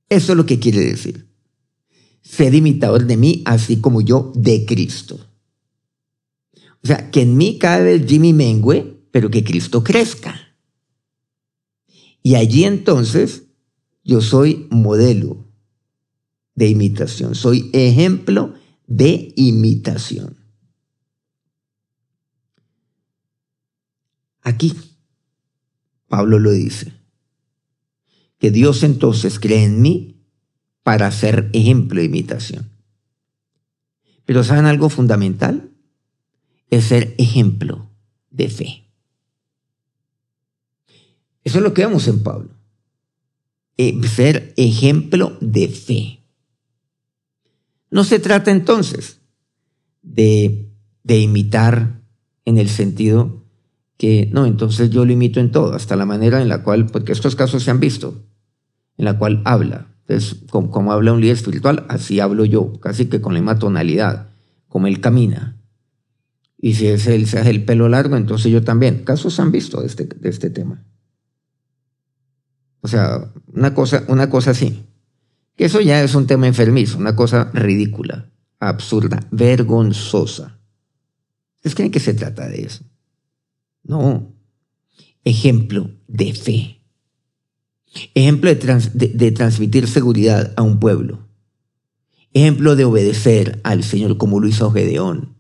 Eso 0.10 0.32
es 0.32 0.38
lo 0.38 0.46
que 0.46 0.60
quiere 0.60 0.80
decir. 0.80 1.28
Ser 2.22 2.56
imitador 2.56 3.06
de 3.06 3.18
mí, 3.18 3.42
así 3.46 3.82
como 3.82 4.02
yo 4.02 4.32
de 4.36 4.66
Cristo. 4.66 5.20
O 6.84 6.88
sea, 6.88 7.12
que 7.12 7.24
en 7.24 7.36
mí 7.36 7.58
cada 7.58 7.80
vez 7.80 8.06
Jimmy 8.08 8.32
mengue, 8.32 9.04
pero 9.12 9.30
que 9.30 9.44
Cristo 9.44 9.84
crezca. 9.84 10.47
Y 12.24 12.36
allí 12.36 12.64
entonces 12.64 13.48
yo 14.04 14.22
soy 14.22 14.68
modelo 14.70 15.46
de 16.56 16.70
imitación, 16.70 17.36
soy 17.36 17.70
ejemplo 17.74 18.54
de 18.88 19.34
imitación. 19.36 20.38
Aquí, 24.42 24.74
Pablo 26.08 26.40
lo 26.40 26.52
dice, 26.52 26.94
que 28.40 28.50
Dios 28.50 28.84
entonces 28.84 29.40
cree 29.40 29.66
en 29.66 29.82
mí 29.82 30.26
para 30.84 31.12
ser 31.12 31.50
ejemplo 31.52 32.00
de 32.00 32.06
imitación. 32.06 32.72
Pero 34.24 34.44
¿saben 34.44 34.66
algo 34.66 34.90
fundamental? 34.90 35.72
Es 36.70 36.86
ser 36.86 37.14
ejemplo 37.18 37.92
de 38.30 38.50
fe. 38.50 38.87
Eso 41.48 41.60
es 41.60 41.64
lo 41.64 41.74
que 41.74 41.86
vemos 41.86 42.06
en 42.10 42.24
Pablo. 42.24 42.50
Eh, 43.78 43.98
ser 44.06 44.54
ejemplo 44.58 45.38
de 45.40 45.70
fe. 45.70 46.20
No 47.90 48.04
se 48.04 48.20
trata 48.20 48.52
entonces 48.52 49.22
de, 50.02 50.74
imitar 51.08 52.02
en 52.44 52.58
el 52.58 52.68
sentido 52.68 53.46
que, 53.96 54.30
no, 54.34 54.46
entonces 54.46 54.90
yo 54.90 55.06
lo 55.06 55.14
imito 55.14 55.40
en 55.40 55.52
todo, 55.52 55.74
hasta 55.74 55.96
la 55.96 56.06
manera 56.06 56.42
en 56.42 56.50
la 56.50 56.64
cual, 56.64 56.88
porque 56.88 57.14
estos 57.14 57.38
casos 57.38 57.64
se 57.64 57.72
han 57.72 57.80
visto, 57.80 58.26
en 58.98 59.06
la 59.06 59.18
cual 59.18 59.42
habla. 59.46 59.88
Entonces, 60.06 60.42
como, 60.50 60.92
habla 60.92 61.14
un 61.14 61.22
líder 61.22 61.38
espiritual, 61.38 61.86
así 61.88 62.20
hablo 62.20 62.44
yo, 62.44 62.78
casi 62.82 63.06
que 63.06 63.22
con 63.22 63.34
la 63.34 63.40
misma 63.40 63.58
tonalidad, 63.58 64.32
como 64.68 64.88
él 64.88 65.00
camina. 65.00 65.56
Y 66.58 66.74
si 66.74 66.88
él 66.88 67.00
se 67.00 67.40
hace 67.40 67.50
el 67.50 67.64
pelo 67.64 67.88
largo, 67.88 68.18
entonces 68.18 68.52
yo 68.52 68.66
también. 68.66 69.06
Casos 69.06 69.36
se 69.36 69.42
han 69.42 69.54
visto 69.54 69.80
de 69.80 69.88
este, 69.88 70.04
de 70.04 70.28
este 70.28 70.50
tema. 70.50 70.84
O 72.88 72.90
sea, 72.90 73.34
una 73.52 73.74
cosa, 73.74 74.06
una 74.08 74.30
cosa 74.30 74.52
así. 74.52 74.86
Que 75.58 75.66
eso 75.66 75.82
ya 75.82 76.02
es 76.02 76.16
un 76.16 76.26
tema 76.26 76.48
enfermizo, 76.48 76.98
una 76.98 77.18
cosa 77.18 77.52
ridícula, 77.54 78.32
absurda, 78.60 79.28
vergonzosa. 79.30 80.58
¿Ustedes 81.58 81.76
creen 81.76 81.92
que 81.92 82.00
se 82.00 82.14
trata 82.14 82.48
de 82.48 82.62
eso? 82.62 82.86
No. 83.84 84.32
Ejemplo 85.26 85.92
de 86.08 86.34
fe. 86.34 86.82
Ejemplo 88.14 88.56
de, 88.56 89.12
de 89.14 89.32
transmitir 89.34 89.90
seguridad 89.90 90.54
a 90.56 90.62
un 90.62 90.80
pueblo. 90.80 91.28
Ejemplo 92.32 92.78
de 92.78 92.86
obedecer 92.86 93.60
al 93.66 93.84
Señor 93.84 94.16
como 94.16 94.40
lo 94.40 94.48
hizo 94.48 94.72
Gedeón. 94.72 95.36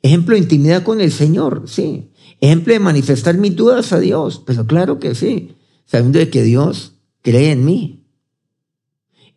Ejemplo 0.00 0.36
de 0.36 0.40
intimidad 0.40 0.84
con 0.84 1.02
el 1.02 1.12
Señor, 1.12 1.64
sí. 1.66 2.12
Ejemplo 2.40 2.72
de 2.72 2.80
manifestar 2.80 3.36
mis 3.36 3.54
dudas 3.54 3.92
a 3.92 4.00
Dios, 4.00 4.42
pero 4.46 4.66
claro 4.66 4.98
que 4.98 5.14
sí 5.14 5.56
sabiendo 5.90 6.20
de 6.20 6.30
que 6.30 6.44
Dios 6.44 6.94
cree 7.20 7.50
en 7.50 7.64
mí. 7.64 8.06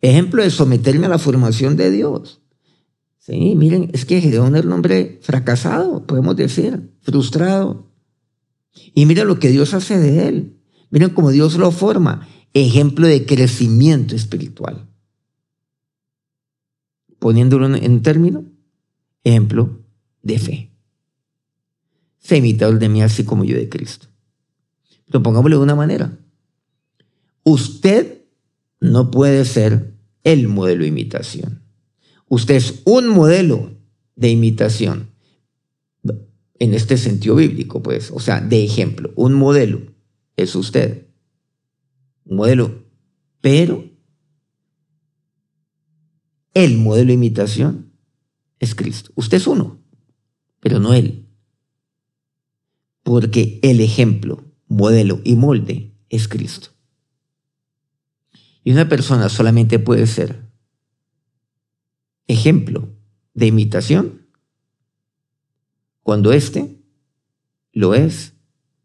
Ejemplo 0.00 0.40
de 0.40 0.50
someterme 0.50 1.06
a 1.06 1.08
la 1.08 1.18
formación 1.18 1.76
de 1.76 1.90
Dios. 1.90 2.42
Sí, 3.18 3.56
miren, 3.56 3.90
es 3.92 4.04
que 4.04 4.20
Gedeón 4.20 4.54
era 4.54 4.64
un 4.64 4.72
hombre 4.74 5.18
fracasado, 5.22 6.06
podemos 6.06 6.36
decir, 6.36 6.92
frustrado. 7.00 7.90
Y 8.94 9.04
miren 9.06 9.26
lo 9.26 9.40
que 9.40 9.48
Dios 9.48 9.74
hace 9.74 9.98
de 9.98 10.28
él. 10.28 10.60
Miren 10.90 11.10
cómo 11.10 11.32
Dios 11.32 11.56
lo 11.56 11.72
forma. 11.72 12.28
Ejemplo 12.52 13.08
de 13.08 13.26
crecimiento 13.26 14.14
espiritual. 14.14 14.88
Poniéndolo 17.18 17.74
en 17.74 18.02
término, 18.02 18.44
ejemplo 19.24 19.80
de 20.22 20.38
fe. 20.38 20.70
Sé 22.18 22.36
imitador 22.36 22.78
de 22.78 22.88
mí 22.88 23.02
así 23.02 23.24
como 23.24 23.44
yo 23.44 23.56
de 23.56 23.68
Cristo. 23.68 24.06
Pero 25.06 25.20
pongámoslo 25.20 25.56
de 25.56 25.64
una 25.64 25.74
manera. 25.74 26.16
Usted 27.44 28.24
no 28.80 29.10
puede 29.10 29.44
ser 29.44 29.94
el 30.24 30.48
modelo 30.48 30.82
de 30.82 30.88
imitación. 30.88 31.62
Usted 32.28 32.56
es 32.56 32.82
un 32.84 33.08
modelo 33.08 33.70
de 34.16 34.30
imitación 34.30 35.10
en 36.58 36.74
este 36.74 36.96
sentido 36.96 37.36
bíblico, 37.36 37.82
pues, 37.82 38.10
o 38.10 38.20
sea, 38.20 38.40
de 38.40 38.64
ejemplo, 38.64 39.12
un 39.16 39.34
modelo 39.34 39.94
es 40.36 40.54
usted. 40.54 41.08
Un 42.24 42.36
modelo, 42.36 42.84
pero 43.40 43.84
el 46.54 46.78
modelo 46.78 47.08
de 47.08 47.14
imitación 47.14 47.92
es 48.60 48.74
Cristo. 48.74 49.10
Usted 49.16 49.36
es 49.36 49.46
uno, 49.46 49.82
pero 50.60 50.78
no 50.78 50.94
él. 50.94 51.28
Porque 53.02 53.58
el 53.62 53.80
ejemplo, 53.80 54.44
modelo 54.68 55.20
y 55.24 55.34
molde 55.34 55.92
es 56.08 56.28
Cristo. 56.28 56.73
Y 58.64 58.72
una 58.72 58.88
persona 58.88 59.28
solamente 59.28 59.78
puede 59.78 60.06
ser 60.06 60.50
ejemplo 62.26 62.88
de 63.34 63.46
imitación 63.46 64.26
cuando 66.02 66.32
éste 66.32 66.82
lo 67.72 67.94
es 67.94 68.32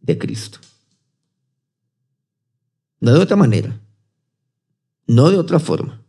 de 0.02 0.18
Cristo. 0.18 0.60
No 3.00 3.14
de 3.14 3.20
otra 3.20 3.38
manera, 3.38 3.80
no 5.08 5.30
de 5.30 5.38
otra 5.38 5.60
forma. 5.60 6.04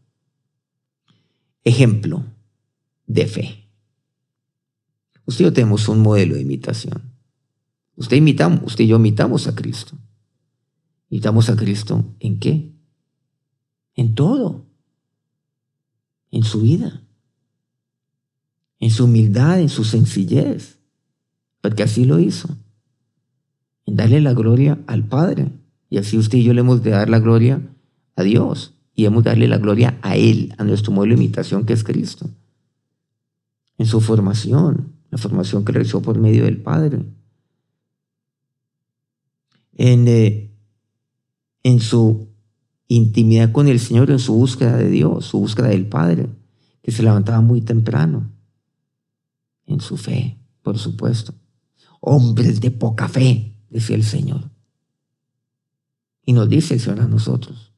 Ejemplo 1.62 2.24
de 3.06 3.26
fe. 3.26 3.68
Usted 5.26 5.44
y 5.44 5.48
yo 5.48 5.52
tenemos 5.52 5.86
un 5.88 6.00
modelo 6.00 6.34
de 6.34 6.40
imitación. 6.40 7.14
Usted 7.94 8.16
imitamos, 8.16 8.64
usted 8.64 8.84
y 8.84 8.88
yo 8.88 8.96
imitamos 8.96 9.46
a 9.46 9.54
Cristo. 9.54 9.96
¿Imitamos 11.08 11.48
a 11.50 11.56
Cristo 11.56 12.16
en 12.18 12.40
qué? 12.40 12.79
En 13.94 14.14
todo, 14.14 14.66
en 16.30 16.42
su 16.42 16.62
vida, 16.62 17.02
en 18.78 18.90
su 18.90 19.04
humildad, 19.04 19.60
en 19.60 19.68
su 19.68 19.84
sencillez, 19.84 20.78
porque 21.60 21.82
así 21.82 22.04
lo 22.04 22.18
hizo, 22.18 22.48
en 23.86 23.96
darle 23.96 24.20
la 24.20 24.32
gloria 24.32 24.78
al 24.86 25.04
Padre. 25.04 25.52
Y 25.90 25.98
así 25.98 26.16
usted 26.16 26.38
y 26.38 26.44
yo 26.44 26.54
le 26.54 26.60
hemos 26.60 26.82
de 26.82 26.90
dar 26.90 27.10
la 27.10 27.18
gloria 27.18 27.60
a 28.16 28.22
Dios 28.22 28.74
y 28.94 29.04
hemos 29.04 29.24
de 29.24 29.30
darle 29.30 29.48
la 29.48 29.58
gloria 29.58 29.98
a 30.02 30.16
Él, 30.16 30.54
a 30.58 30.64
nuestro 30.64 30.92
modelo 30.92 31.14
de 31.14 31.22
imitación 31.22 31.66
que 31.66 31.72
es 31.72 31.84
Cristo. 31.84 32.30
En 33.76 33.86
su 33.86 34.00
formación, 34.00 34.92
la 35.10 35.18
formación 35.18 35.64
que 35.64 35.72
realizó 35.72 36.00
por 36.00 36.18
medio 36.18 36.44
del 36.44 36.62
Padre. 36.62 37.04
En, 39.74 40.06
eh, 40.06 40.50
en 41.62 41.80
su 41.80 42.29
intimidad 42.94 43.52
con 43.52 43.68
el 43.68 43.78
Señor 43.78 44.10
en 44.10 44.18
su 44.18 44.34
búsqueda 44.34 44.76
de 44.76 44.90
Dios, 44.90 45.24
su 45.24 45.38
búsqueda 45.38 45.68
del 45.68 45.86
Padre, 45.86 46.28
que 46.82 46.90
se 46.90 47.04
levantaba 47.04 47.40
muy 47.40 47.60
temprano 47.60 48.32
en 49.64 49.80
su 49.80 49.96
fe, 49.96 50.40
por 50.62 50.76
supuesto. 50.76 51.32
Hombres 52.00 52.60
de 52.60 52.72
poca 52.72 53.08
fe, 53.08 53.54
decía 53.68 53.94
el 53.94 54.02
Señor. 54.02 54.50
Y 56.24 56.32
nos 56.32 56.48
dice 56.48 56.74
el 56.74 56.80
Señor 56.80 57.02
a 57.02 57.06
nosotros. 57.06 57.72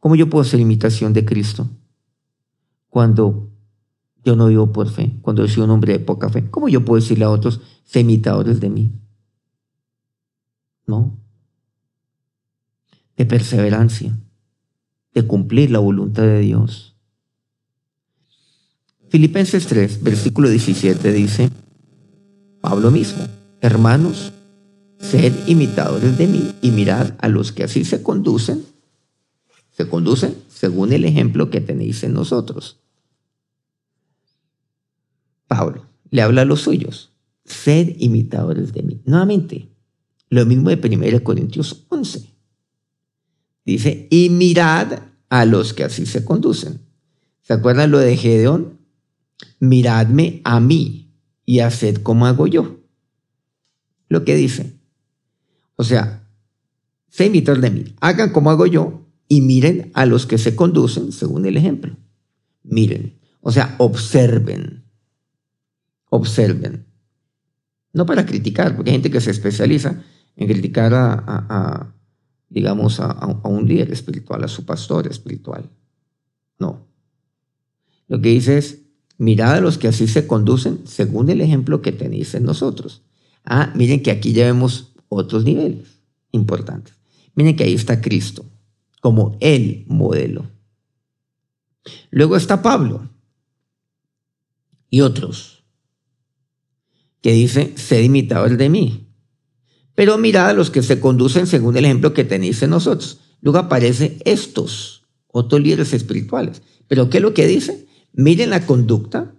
¿Cómo 0.00 0.16
yo 0.16 0.28
puedo 0.28 0.42
hacer 0.42 0.60
imitación 0.60 1.14
de 1.14 1.24
Cristo 1.24 1.66
cuando 2.90 3.50
yo 4.22 4.36
no 4.36 4.48
vivo 4.48 4.70
por 4.70 4.90
fe, 4.90 5.18
cuando 5.22 5.46
yo 5.46 5.52
soy 5.52 5.62
un 5.62 5.70
hombre 5.70 5.94
de 5.94 6.00
poca 6.00 6.28
fe? 6.28 6.50
¿Cómo 6.50 6.68
yo 6.68 6.84
puedo 6.84 7.00
decirle 7.00 7.24
a 7.24 7.30
otros, 7.30 7.62
sé 7.84 8.00
imitadores 8.00 8.60
de 8.60 8.68
mí? 8.68 9.00
No. 10.86 11.23
De 13.16 13.26
perseverancia, 13.26 14.16
de 15.14 15.26
cumplir 15.26 15.70
la 15.70 15.78
voluntad 15.78 16.22
de 16.22 16.40
Dios. 16.40 16.96
Filipenses 19.08 19.66
3, 19.66 20.02
versículo 20.02 20.48
17 20.48 21.12
dice, 21.12 21.50
Pablo 22.60 22.90
mismo, 22.90 23.24
hermanos, 23.60 24.32
sed 24.98 25.32
imitadores 25.46 26.18
de 26.18 26.26
mí 26.26 26.52
y 26.62 26.70
mirad 26.70 27.14
a 27.18 27.28
los 27.28 27.52
que 27.52 27.62
así 27.62 27.84
se 27.84 28.02
conducen, 28.02 28.64
se 29.70 29.88
conducen 29.88 30.34
según 30.48 30.92
el 30.92 31.04
ejemplo 31.04 31.50
que 31.50 31.60
tenéis 31.60 32.02
en 32.02 32.14
nosotros. 32.14 32.80
Pablo 35.46 35.86
le 36.10 36.22
habla 36.22 36.42
a 36.42 36.44
los 36.44 36.62
suyos, 36.62 37.12
sed 37.44 37.94
imitadores 37.98 38.72
de 38.72 38.82
mí. 38.82 39.00
Nuevamente, 39.04 39.68
lo 40.30 40.44
mismo 40.46 40.70
de 40.70 40.76
1 40.76 41.22
Corintios 41.22 41.84
11. 41.88 42.33
Dice, 43.64 44.08
y 44.10 44.30
mirad 44.30 45.00
a 45.28 45.44
los 45.44 45.72
que 45.72 45.84
así 45.84 46.06
se 46.06 46.24
conducen. 46.24 46.80
¿Se 47.42 47.52
acuerdan 47.52 47.90
lo 47.90 47.98
de 47.98 48.16
Gedeón? 48.16 48.78
Miradme 49.58 50.40
a 50.44 50.60
mí 50.60 51.12
y 51.44 51.60
haced 51.60 52.02
como 52.02 52.26
hago 52.26 52.46
yo. 52.46 52.80
Lo 54.08 54.24
que 54.24 54.36
dice. 54.36 54.78
O 55.76 55.84
sea, 55.84 56.28
sé 57.08 57.26
imitar 57.26 57.60
de 57.60 57.70
mí. 57.70 57.94
Hagan 58.00 58.32
como 58.32 58.50
hago 58.50 58.66
yo 58.66 59.06
y 59.28 59.40
miren 59.40 59.90
a 59.94 60.06
los 60.06 60.26
que 60.26 60.38
se 60.38 60.54
conducen 60.54 61.12
según 61.12 61.46
el 61.46 61.56
ejemplo. 61.56 61.96
Miren. 62.62 63.18
O 63.40 63.52
sea, 63.52 63.74
observen. 63.78 64.84
Observen. 66.08 66.86
No 67.92 68.06
para 68.06 68.26
criticar, 68.26 68.74
porque 68.74 68.90
hay 68.90 68.96
gente 68.96 69.10
que 69.10 69.20
se 69.20 69.30
especializa 69.30 70.02
en 70.36 70.48
criticar 70.48 70.92
a, 70.94 71.94
digamos, 72.54 73.00
a, 73.00 73.26
un 73.42 73.66
líder 73.66 73.92
espiritual, 73.92 74.44
a 74.44 74.48
su 74.48 74.64
pastor 74.64 75.08
espiritual. 75.08 75.68
No. 76.60 76.86
Lo 78.06 78.20
que 78.20 78.28
dice 78.28 78.58
es, 78.58 78.82
mirad 79.18 79.54
a 79.54 79.60
los 79.60 79.76
que 79.76 79.88
así 79.88 80.06
se 80.06 80.28
conducen 80.28 80.86
según 80.86 81.30
el 81.30 81.40
ejemplo 81.40 81.82
que 81.82 81.90
tenéis 81.90 82.32
en 82.34 82.44
nosotros. 82.44 83.02
Ah, 83.44 83.72
miren 83.74 84.04
que 84.04 84.12
aquí 84.12 84.32
ya 84.32 84.44
vemos 84.44 84.94
otros 85.08 85.42
niveles 85.42 85.98
importantes. 86.30 86.94
Miren 87.34 87.56
que 87.56 87.64
ahí 87.64 87.74
está 87.74 88.00
Cristo 88.00 88.44
como 89.00 89.36
el 89.40 89.84
modelo. 89.88 90.46
Luego 92.12 92.36
está 92.36 92.62
Pablo 92.62 93.10
y 94.88 95.00
otros 95.00 95.64
que 97.20 97.32
dice, 97.32 97.76
sed 97.76 98.04
imitador 98.04 98.56
de 98.56 98.68
mí. 98.68 99.03
Pero 99.94 100.18
mirad 100.18 100.48
a 100.48 100.52
los 100.52 100.70
que 100.70 100.82
se 100.82 101.00
conducen 101.00 101.46
según 101.46 101.76
el 101.76 101.84
ejemplo 101.84 102.14
que 102.14 102.24
tenéis 102.24 102.62
en 102.62 102.70
nosotros. 102.70 103.20
Luego 103.40 103.58
aparece 103.58 104.18
estos, 104.24 105.04
otros 105.28 105.60
líderes 105.60 105.92
espirituales. 105.92 106.62
Pero 106.88 107.10
¿qué 107.10 107.18
es 107.18 107.22
lo 107.22 107.34
que 107.34 107.46
dice? 107.46 107.86
Miren 108.12 108.50
la 108.50 108.66
conducta 108.66 109.34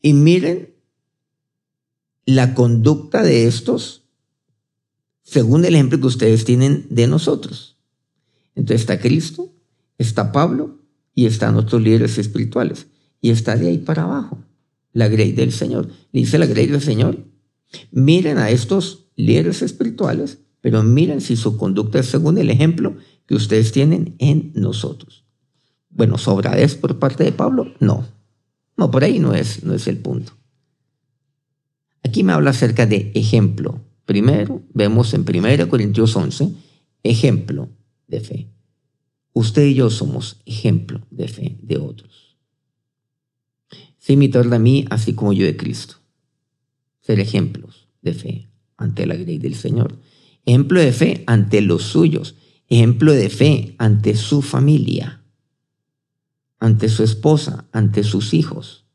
y 0.00 0.12
miren 0.14 0.74
la 2.26 2.54
conducta 2.54 3.22
de 3.22 3.46
estos 3.46 4.02
según 5.22 5.64
el 5.64 5.74
ejemplo 5.74 6.00
que 6.00 6.06
ustedes 6.06 6.44
tienen 6.44 6.86
de 6.90 7.06
nosotros. 7.06 7.76
Entonces 8.54 8.82
está 8.82 9.00
Cristo, 9.00 9.52
está 9.98 10.32
Pablo 10.32 10.78
y 11.14 11.26
están 11.26 11.56
otros 11.56 11.80
líderes 11.80 12.18
espirituales. 12.18 12.86
Y 13.20 13.30
está 13.30 13.56
de 13.56 13.68
ahí 13.68 13.78
para 13.78 14.02
abajo, 14.02 14.38
la 14.92 15.08
grey 15.08 15.32
del 15.32 15.52
Señor. 15.52 15.88
dice 16.12 16.38
la 16.38 16.46
grey 16.46 16.66
del 16.66 16.82
Señor, 16.82 17.24
Miren 17.90 18.38
a 18.38 18.50
estos 18.50 19.06
líderes 19.16 19.62
espirituales, 19.62 20.38
pero 20.60 20.82
miren 20.82 21.20
si 21.20 21.36
su 21.36 21.56
conducta 21.56 21.98
es 21.98 22.06
según 22.06 22.38
el 22.38 22.50
ejemplo 22.50 22.96
que 23.26 23.34
ustedes 23.34 23.72
tienen 23.72 24.14
en 24.18 24.52
nosotros. 24.54 25.24
Bueno, 25.90 26.18
¿sobradez 26.18 26.74
por 26.76 26.98
parte 26.98 27.24
de 27.24 27.32
Pablo? 27.32 27.74
No. 27.80 28.06
No, 28.76 28.90
por 28.90 29.04
ahí 29.04 29.18
no 29.18 29.34
es, 29.34 29.64
no 29.64 29.74
es 29.74 29.86
el 29.86 29.98
punto. 29.98 30.32
Aquí 32.02 32.24
me 32.24 32.32
habla 32.32 32.50
acerca 32.50 32.86
de 32.86 33.12
ejemplo. 33.14 33.80
Primero, 34.06 34.62
vemos 34.72 35.14
en 35.14 35.24
1 35.28 35.68
Corintios 35.68 36.16
11, 36.16 36.52
ejemplo 37.02 37.68
de 38.08 38.20
fe. 38.20 38.48
Usted 39.34 39.66
y 39.66 39.74
yo 39.74 39.90
somos 39.90 40.42
ejemplo 40.44 41.00
de 41.10 41.28
fe 41.28 41.58
de 41.62 41.78
otros. 41.78 42.36
Se 43.98 44.14
imitar 44.14 44.52
a 44.52 44.58
mí 44.58 44.84
así 44.90 45.14
como 45.14 45.32
yo 45.32 45.46
de 45.46 45.56
Cristo 45.56 46.01
ser 47.02 47.20
ejemplos 47.20 47.88
de 48.00 48.14
fe 48.14 48.48
ante 48.78 49.06
la 49.06 49.14
ley 49.14 49.38
del 49.38 49.54
Señor. 49.54 49.98
Ejemplo 50.46 50.80
de 50.80 50.92
fe 50.92 51.24
ante 51.26 51.60
los 51.60 51.82
suyos. 51.82 52.36
Ejemplo 52.68 53.12
de 53.12 53.28
fe 53.28 53.74
ante 53.78 54.16
su 54.16 54.40
familia, 54.40 55.22
ante 56.58 56.88
su 56.88 57.02
esposa, 57.02 57.68
ante 57.70 58.02
sus 58.02 58.32
hijos. 58.32 58.86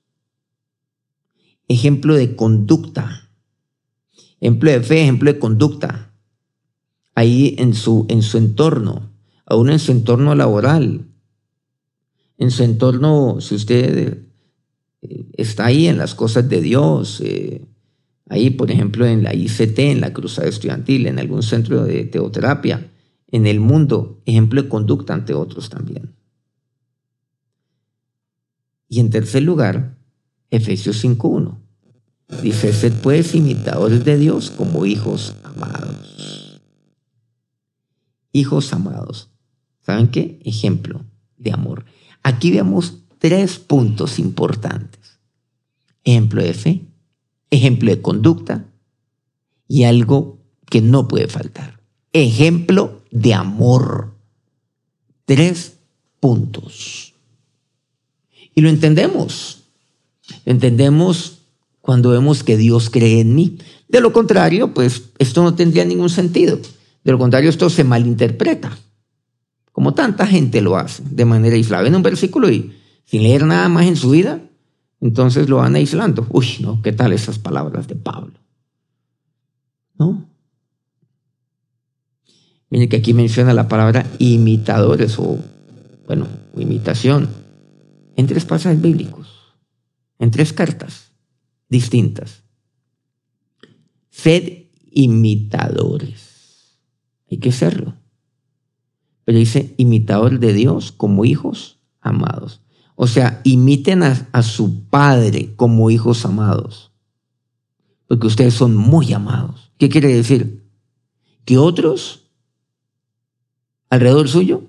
Ejemplo 1.67 2.15
de 2.15 2.35
conducta. 2.35 3.29
Ejemplo 4.39 4.71
de 4.71 4.81
fe, 4.81 5.03
ejemplo 5.03 5.31
de 5.31 5.37
conducta. 5.37 6.11
Ahí 7.13 7.55
en 7.59 7.75
su, 7.75 8.07
en 8.09 8.23
su 8.23 8.37
entorno, 8.37 9.11
aún 9.45 9.69
en 9.69 9.79
su 9.79 9.91
entorno 9.91 10.33
laboral, 10.33 11.07
en 12.37 12.51
su 12.51 12.63
entorno, 12.63 13.41
si 13.41 13.55
usted 13.55 14.25
eh, 15.01 15.29
está 15.33 15.65
ahí 15.65 15.87
en 15.87 15.97
las 15.97 16.15
cosas 16.15 16.47
de 16.47 16.61
Dios, 16.61 17.21
eh, 17.23 17.65
Ahí, 18.29 18.49
por 18.49 18.71
ejemplo, 18.71 19.05
en 19.05 19.23
la 19.23 19.33
ICT, 19.33 19.79
en 19.79 20.01
la 20.01 20.13
Cruzada 20.13 20.47
Estudiantil, 20.47 21.07
en 21.07 21.19
algún 21.19 21.43
centro 21.43 21.85
de 21.85 22.03
teoterapia, 22.05 22.91
en 23.29 23.47
el 23.47 23.59
mundo, 23.59 24.21
ejemplo 24.25 24.61
de 24.61 24.69
conducta 24.69 25.13
ante 25.13 25.33
otros 25.33 25.69
también. 25.69 26.15
Y 28.89 28.99
en 28.99 29.09
tercer 29.09 29.43
lugar, 29.43 29.97
Efesios 30.49 31.03
5.1. 31.03 31.57
Dice, 32.41 32.73
sed 32.73 32.93
pues 33.01 33.35
imitadores 33.35 34.03
de 34.03 34.17
Dios 34.17 34.51
como 34.51 34.85
hijos 34.85 35.35
amados. 35.43 36.61
Hijos 38.33 38.73
amados. 38.73 39.29
¿Saben 39.81 40.09
qué? 40.09 40.39
Ejemplo 40.43 41.05
de 41.37 41.53
amor. 41.53 41.85
Aquí 42.23 42.51
vemos 42.51 43.03
tres 43.19 43.57
puntos 43.59 44.19
importantes. 44.19 45.19
Ejemplo 46.03 46.43
de 46.43 46.53
fe, 46.53 46.85
ejemplo 47.49 47.89
de 47.89 48.01
conducta 48.01 48.65
y 49.67 49.83
algo 49.83 50.39
que 50.69 50.81
no 50.81 51.07
puede 51.07 51.27
faltar. 51.27 51.79
Ejemplo 52.13 53.01
de 53.11 53.33
amor. 53.33 54.15
Tres 55.25 55.77
puntos. 56.19 57.13
Y 58.55 58.61
lo 58.61 58.69
entendemos. 58.69 59.63
Lo 60.45 60.51
entendemos 60.51 61.39
cuando 61.81 62.09
vemos 62.09 62.43
que 62.43 62.57
Dios 62.57 62.89
cree 62.89 63.21
en 63.21 63.35
mí. 63.35 63.57
De 63.87 64.01
lo 64.01 64.11
contrario, 64.11 64.73
pues 64.73 65.03
esto 65.19 65.43
no 65.43 65.55
tendría 65.55 65.85
ningún 65.85 66.09
sentido. 66.09 66.59
De 67.03 67.11
lo 67.11 67.17
contrario, 67.17 67.49
esto 67.49 67.69
se 67.69 67.83
malinterpreta. 67.83 68.77
Como 69.71 69.93
tanta 69.93 70.25
gente 70.27 70.61
lo 70.61 70.75
hace 70.75 71.03
de 71.09 71.23
manera 71.23 71.55
aislada. 71.55 71.87
En 71.87 71.95
un 71.95 72.03
versículo 72.03 72.49
y 72.49 72.73
sin 73.05 73.23
leer 73.23 73.45
nada 73.45 73.69
más 73.69 73.85
en 73.85 73.95
su 73.95 74.09
vida, 74.09 74.41
entonces 74.99 75.49
lo 75.49 75.57
van 75.57 75.75
aislando. 75.75 76.25
Uy, 76.29 76.57
no, 76.61 76.81
¿qué 76.81 76.91
tal 76.91 77.13
esas 77.13 77.39
palabras 77.39 77.87
de 77.87 77.95
Pablo? 77.95 78.33
¿No? 79.97 80.29
Miren 82.69 82.89
que 82.89 82.97
aquí 82.97 83.13
menciona 83.13 83.53
la 83.53 83.67
palabra 83.67 84.05
imitadores 84.19 85.17
o, 85.19 85.39
bueno, 86.05 86.27
imitación 86.55 87.29
en 88.15 88.27
tres 88.27 88.45
pasajes 88.45 88.81
bíblicos, 88.81 89.29
en 90.19 90.31
tres 90.31 90.51
cartas 90.53 91.11
distintas. 91.69 92.43
Sed 94.09 94.67
imitadores. 94.91 96.79
Hay 97.29 97.37
que 97.37 97.51
serlo. 97.51 97.95
Pero 99.25 99.37
dice 99.37 99.75
imitador 99.77 100.39
de 100.39 100.53
Dios 100.53 100.91
como 100.91 101.25
hijos 101.25 101.79
amados. 101.99 102.61
O 102.99 103.05
sea, 103.05 103.41
imiten 103.43 104.01
a, 104.01 104.41
su 104.41 104.85
padre 104.85 105.53
como 105.55 105.91
hijos 105.91 106.25
amados. 106.25 106.91
Porque 108.07 108.25
ustedes 108.25 108.55
son 108.55 108.75
muy 108.75 109.13
amados. 109.13 109.71
¿Qué 109.77 109.87
quiere 109.87 110.11
decir? 110.11 110.67
Que 111.45 111.59
otros 111.59 112.23
alrededor 113.91 114.27
suyo 114.27 114.63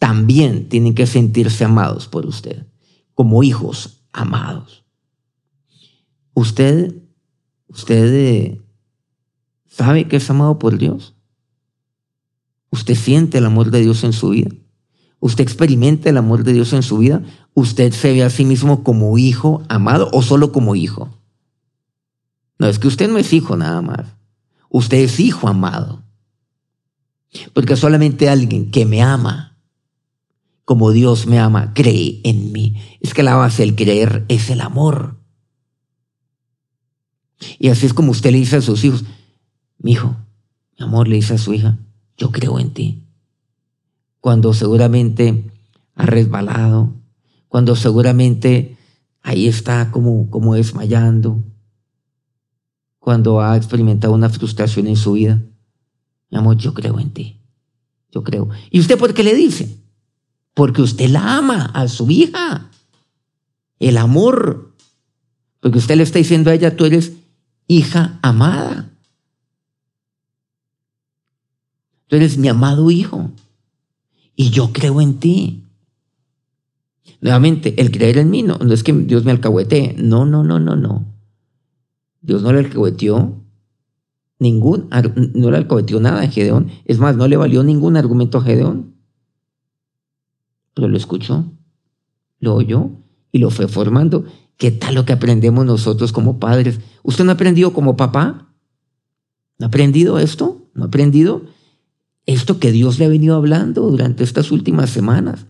también 0.00 0.68
tienen 0.68 0.96
que 0.96 1.06
sentirse 1.06 1.64
amados 1.64 2.08
por 2.08 2.26
usted, 2.26 2.66
como 3.14 3.44
hijos 3.44 4.02
amados. 4.12 4.84
¿Usted, 6.34 6.92
usted 7.68 8.14
eh, 8.14 8.62
sabe 9.64 10.08
que 10.08 10.16
es 10.16 10.28
amado 10.28 10.58
por 10.58 10.76
Dios? 10.76 11.14
¿Usted 12.70 12.96
siente 12.96 13.38
el 13.38 13.46
amor 13.46 13.70
de 13.70 13.80
Dios 13.82 14.02
en 14.02 14.12
su 14.12 14.30
vida? 14.30 14.50
¿Usted 15.20 15.42
experimenta 15.42 16.08
el 16.08 16.16
amor 16.16 16.44
de 16.44 16.52
Dios 16.52 16.72
en 16.72 16.82
su 16.82 16.98
vida? 16.98 17.22
¿Usted 17.54 17.92
se 17.92 18.12
ve 18.12 18.22
a 18.22 18.30
sí 18.30 18.44
mismo 18.44 18.84
como 18.84 19.18
hijo 19.18 19.62
amado 19.68 20.08
o 20.12 20.22
solo 20.22 20.52
como 20.52 20.76
hijo? 20.76 21.10
No, 22.58 22.68
es 22.68 22.78
que 22.78 22.88
usted 22.88 23.08
no 23.10 23.18
es 23.18 23.32
hijo 23.32 23.56
nada 23.56 23.82
más. 23.82 24.06
Usted 24.68 24.98
es 24.98 25.18
hijo 25.18 25.48
amado. 25.48 26.04
Porque 27.52 27.76
solamente 27.76 28.28
alguien 28.28 28.70
que 28.70 28.86
me 28.86 29.02
ama, 29.02 29.56
como 30.64 30.92
Dios 30.92 31.26
me 31.26 31.38
ama, 31.38 31.72
cree 31.74 32.20
en 32.24 32.52
mí. 32.52 32.76
Es 33.00 33.14
que 33.14 33.22
la 33.22 33.34
base 33.34 33.62
del 33.64 33.74
creer 33.74 34.24
es 34.28 34.50
el 34.50 34.60
amor. 34.60 35.16
Y 37.58 37.68
así 37.68 37.86
es 37.86 37.94
como 37.94 38.10
usted 38.12 38.32
le 38.32 38.38
dice 38.38 38.56
a 38.56 38.62
sus 38.62 38.84
hijos, 38.84 39.04
mi 39.78 39.92
hijo, 39.92 40.16
mi 40.78 40.84
amor 40.84 41.08
le 41.08 41.16
dice 41.16 41.34
a 41.34 41.38
su 41.38 41.54
hija, 41.54 41.78
yo 42.16 42.32
creo 42.32 42.58
en 42.58 42.72
ti. 42.72 43.07
Cuando 44.28 44.52
seguramente 44.52 45.50
ha 45.94 46.04
resbalado, 46.04 46.92
cuando 47.48 47.74
seguramente 47.74 48.76
ahí 49.22 49.48
está 49.48 49.90
como, 49.90 50.28
como 50.28 50.52
desmayando, 50.52 51.42
cuando 52.98 53.40
ha 53.40 53.56
experimentado 53.56 54.12
una 54.12 54.28
frustración 54.28 54.86
en 54.86 54.96
su 54.96 55.12
vida. 55.12 55.42
Mi 56.28 56.36
amor, 56.36 56.58
yo 56.58 56.74
creo 56.74 57.00
en 57.00 57.10
ti. 57.14 57.40
Yo 58.12 58.22
creo. 58.22 58.50
¿Y 58.70 58.80
usted 58.80 58.98
por 58.98 59.14
qué 59.14 59.24
le 59.24 59.34
dice? 59.34 59.78
Porque 60.52 60.82
usted 60.82 61.08
la 61.08 61.38
ama 61.38 61.64
a 61.64 61.88
su 61.88 62.10
hija. 62.10 62.70
El 63.78 63.96
amor. 63.96 64.76
Porque 65.60 65.78
usted 65.78 65.96
le 65.96 66.02
está 66.02 66.18
diciendo 66.18 66.50
a 66.50 66.54
ella, 66.54 66.76
tú 66.76 66.84
eres 66.84 67.14
hija 67.66 68.18
amada. 68.20 68.90
Tú 72.08 72.16
eres 72.16 72.36
mi 72.36 72.48
amado 72.48 72.90
hijo. 72.90 73.32
Y 74.40 74.50
yo 74.50 74.72
creo 74.72 75.00
en 75.00 75.18
ti. 75.18 75.64
Nuevamente, 77.20 77.74
el 77.80 77.90
creer 77.90 78.18
en 78.18 78.30
mí 78.30 78.44
no, 78.44 78.56
es 78.72 78.84
que 78.84 78.92
Dios 78.92 79.24
me 79.24 79.32
alcahuetee. 79.32 79.96
No, 79.98 80.26
no, 80.26 80.44
no, 80.44 80.60
no, 80.60 80.76
no. 80.76 81.12
Dios 82.20 82.42
no 82.42 82.52
le 82.52 82.60
alcahueteó 82.60 83.34
ningún, 84.38 84.88
no 85.34 85.50
le 85.50 85.56
alcahueteó 85.56 85.98
nada 85.98 86.22
a 86.22 86.28
Gedeón. 86.28 86.70
Es 86.84 87.00
más, 87.00 87.16
no 87.16 87.26
le 87.26 87.36
valió 87.36 87.64
ningún 87.64 87.96
argumento 87.96 88.38
a 88.38 88.42
Gedeón. 88.42 88.94
Pero 90.72 90.86
lo 90.86 90.96
escuchó, 90.96 91.44
lo 92.38 92.54
oyó 92.54 92.90
y 93.32 93.38
lo 93.38 93.50
fue 93.50 93.66
formando. 93.66 94.24
¿Qué 94.56 94.70
tal 94.70 94.94
lo 94.94 95.04
que 95.04 95.14
aprendemos 95.14 95.66
nosotros 95.66 96.12
como 96.12 96.38
padres? 96.38 96.78
¿Usted 97.02 97.24
no 97.24 97.32
ha 97.32 97.34
aprendido 97.34 97.72
como 97.72 97.96
papá? 97.96 98.54
¿No 99.58 99.66
ha 99.66 99.68
aprendido 99.68 100.20
esto? 100.20 100.68
¿No 100.74 100.84
ha 100.84 100.86
aprendido 100.86 101.42
esto 102.32 102.58
que 102.60 102.72
Dios 102.72 102.98
le 102.98 103.06
ha 103.06 103.08
venido 103.08 103.34
hablando 103.34 103.82
durante 103.90 104.22
estas 104.22 104.52
últimas 104.52 104.90
semanas? 104.90 105.46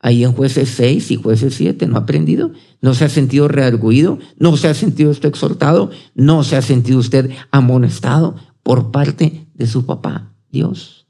ahí 0.00 0.24
en 0.24 0.32
jueces 0.32 0.70
6 0.70 1.10
y 1.10 1.16
jueces 1.16 1.54
7, 1.54 1.86
¿no 1.86 1.96
ha 1.96 2.00
aprendido? 2.00 2.52
¿No 2.80 2.94
se 2.94 3.04
ha 3.04 3.08
sentido 3.08 3.48
rearguido? 3.48 4.18
¿No 4.38 4.56
se 4.56 4.68
ha 4.68 4.74
sentido 4.74 5.10
usted 5.10 5.28
exhortado? 5.28 5.90
¿No 6.14 6.44
se 6.44 6.56
ha 6.56 6.62
sentido 6.62 6.98
usted 6.98 7.30
amonestado 7.50 8.36
por 8.62 8.90
parte 8.90 9.46
de 9.54 9.66
su 9.66 9.86
papá, 9.86 10.34
Dios? 10.50 11.06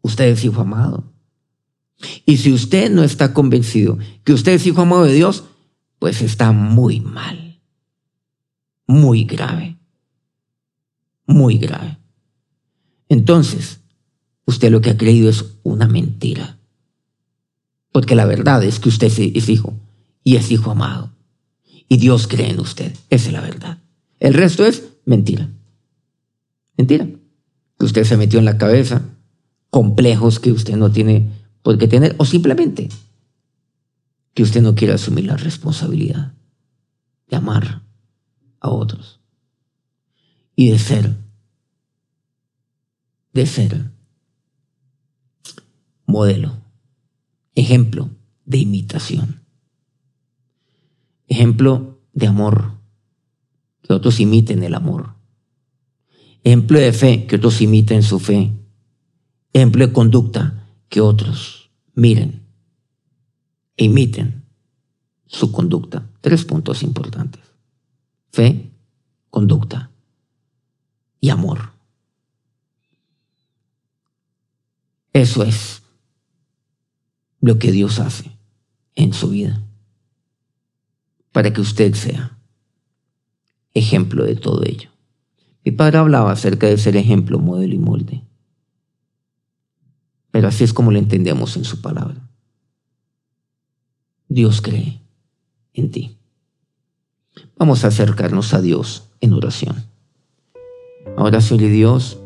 Usted 0.00 0.24
es 0.24 0.44
hijo 0.44 0.62
amado. 0.62 1.12
Y 2.26 2.38
si 2.38 2.52
usted 2.52 2.90
no 2.90 3.04
está 3.04 3.32
convencido 3.32 3.98
que 4.24 4.32
usted 4.32 4.52
es 4.52 4.66
hijo 4.66 4.82
amado 4.82 5.04
de 5.04 5.14
Dios, 5.14 5.44
pues 5.98 6.20
está 6.20 6.50
muy 6.50 6.98
mal, 7.00 7.60
muy 8.88 9.24
grave, 9.24 9.78
muy 11.26 11.58
grave. 11.58 12.01
Entonces, 13.12 13.80
usted 14.46 14.70
lo 14.70 14.80
que 14.80 14.88
ha 14.88 14.96
creído 14.96 15.28
es 15.28 15.44
una 15.64 15.86
mentira. 15.86 16.58
Porque 17.92 18.14
la 18.14 18.24
verdad 18.24 18.64
es 18.64 18.80
que 18.80 18.88
usted 18.88 19.12
es 19.34 19.50
hijo 19.50 19.78
y 20.24 20.36
es 20.36 20.50
hijo 20.50 20.70
amado. 20.70 21.12
Y 21.88 21.98
Dios 21.98 22.26
cree 22.26 22.48
en 22.48 22.58
usted. 22.58 22.96
Esa 23.10 23.26
es 23.26 23.32
la 23.34 23.42
verdad. 23.42 23.82
El 24.18 24.32
resto 24.32 24.64
es 24.64 24.84
mentira. 25.04 25.50
Mentira. 26.78 27.06
Que 27.78 27.84
usted 27.84 28.04
se 28.04 28.16
metió 28.16 28.38
en 28.38 28.46
la 28.46 28.56
cabeza 28.56 29.02
complejos 29.68 30.40
que 30.40 30.50
usted 30.50 30.76
no 30.76 30.90
tiene 30.90 31.32
por 31.60 31.76
qué 31.76 31.88
tener 31.88 32.14
o 32.16 32.24
simplemente 32.24 32.88
que 34.32 34.42
usted 34.42 34.62
no 34.62 34.74
quiere 34.74 34.94
asumir 34.94 35.26
la 35.26 35.36
responsabilidad 35.36 36.32
de 37.28 37.36
amar 37.36 37.82
a 38.58 38.70
otros 38.70 39.20
y 40.56 40.70
de 40.70 40.78
ser, 40.78 41.21
de 43.32 43.46
ser 43.46 43.90
modelo 46.06 46.62
ejemplo 47.54 48.10
de 48.44 48.58
imitación. 48.58 49.44
Ejemplo 51.26 52.00
de 52.12 52.26
amor, 52.26 52.78
que 53.82 53.92
otros 53.92 54.20
imiten 54.20 54.62
el 54.62 54.74
amor. 54.74 55.14
Ejemplo 56.44 56.78
de 56.78 56.92
fe, 56.92 57.26
que 57.26 57.36
otros 57.36 57.60
imiten 57.60 58.02
su 58.02 58.18
fe. 58.18 58.52
Ejemplo 59.52 59.86
de 59.86 59.92
conducta, 59.92 60.68
que 60.88 61.00
otros 61.00 61.70
miren 61.94 62.42
e 63.76 63.84
imiten 63.84 64.44
su 65.26 65.52
conducta. 65.52 66.10
Tres 66.20 66.44
puntos 66.44 66.82
importantes. 66.82 67.42
Fe, 68.30 68.70
conducta 69.30 69.90
y 71.20 71.30
amor. 71.30 71.71
Eso 75.12 75.42
es 75.42 75.82
lo 77.40 77.58
que 77.58 77.72
Dios 77.72 77.98
hace 77.98 78.30
en 78.94 79.12
su 79.12 79.30
vida 79.30 79.62
para 81.32 81.52
que 81.52 81.60
usted 81.60 81.94
sea 81.94 82.38
ejemplo 83.74 84.24
de 84.24 84.36
todo 84.36 84.62
ello. 84.64 84.90
Mi 85.64 85.72
padre 85.72 85.98
hablaba 85.98 86.32
acerca 86.32 86.66
de 86.66 86.78
ser 86.78 86.96
ejemplo, 86.96 87.38
modelo 87.38 87.74
y 87.74 87.78
molde. 87.78 88.22
Pero 90.30 90.48
así 90.48 90.64
es 90.64 90.72
como 90.72 90.90
lo 90.90 90.98
entendemos 90.98 91.56
en 91.56 91.64
su 91.64 91.80
palabra. 91.80 92.28
Dios 94.28 94.60
cree 94.60 95.00
en 95.74 95.90
ti. 95.90 96.16
Vamos 97.56 97.84
a 97.84 97.88
acercarnos 97.88 98.54
a 98.54 98.60
Dios 98.60 99.10
en 99.20 99.34
oración. 99.34 99.84
Ahora, 101.16 101.40
Señor 101.40 101.70
Dios, 101.70 102.18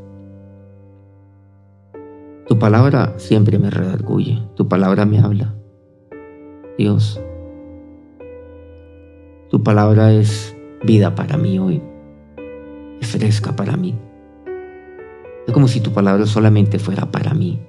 tu 2.47 2.61
palabra 2.61 3.15
siempre 3.17 3.59
me 3.59 3.71
redarguye, 3.71 4.41
tu 4.55 4.69
palabra 4.69 5.05
me 5.05 5.19
habla. 5.19 5.53
Dios, 6.79 7.21
tu 9.51 9.65
palabra 9.65 10.13
es 10.13 10.57
vida 10.85 11.17
para 11.17 11.37
mí 11.37 11.59
hoy, 11.59 11.83
es 13.01 13.09
fresca 13.09 13.57
para 13.57 13.77
mí. 13.77 13.97
Es 15.47 15.53
como 15.53 15.67
si 15.67 15.81
tu 15.81 15.93
palabra 15.93 16.25
solamente 16.27 16.79
fuera 16.79 17.11
para 17.11 17.35
mí, 17.35 17.61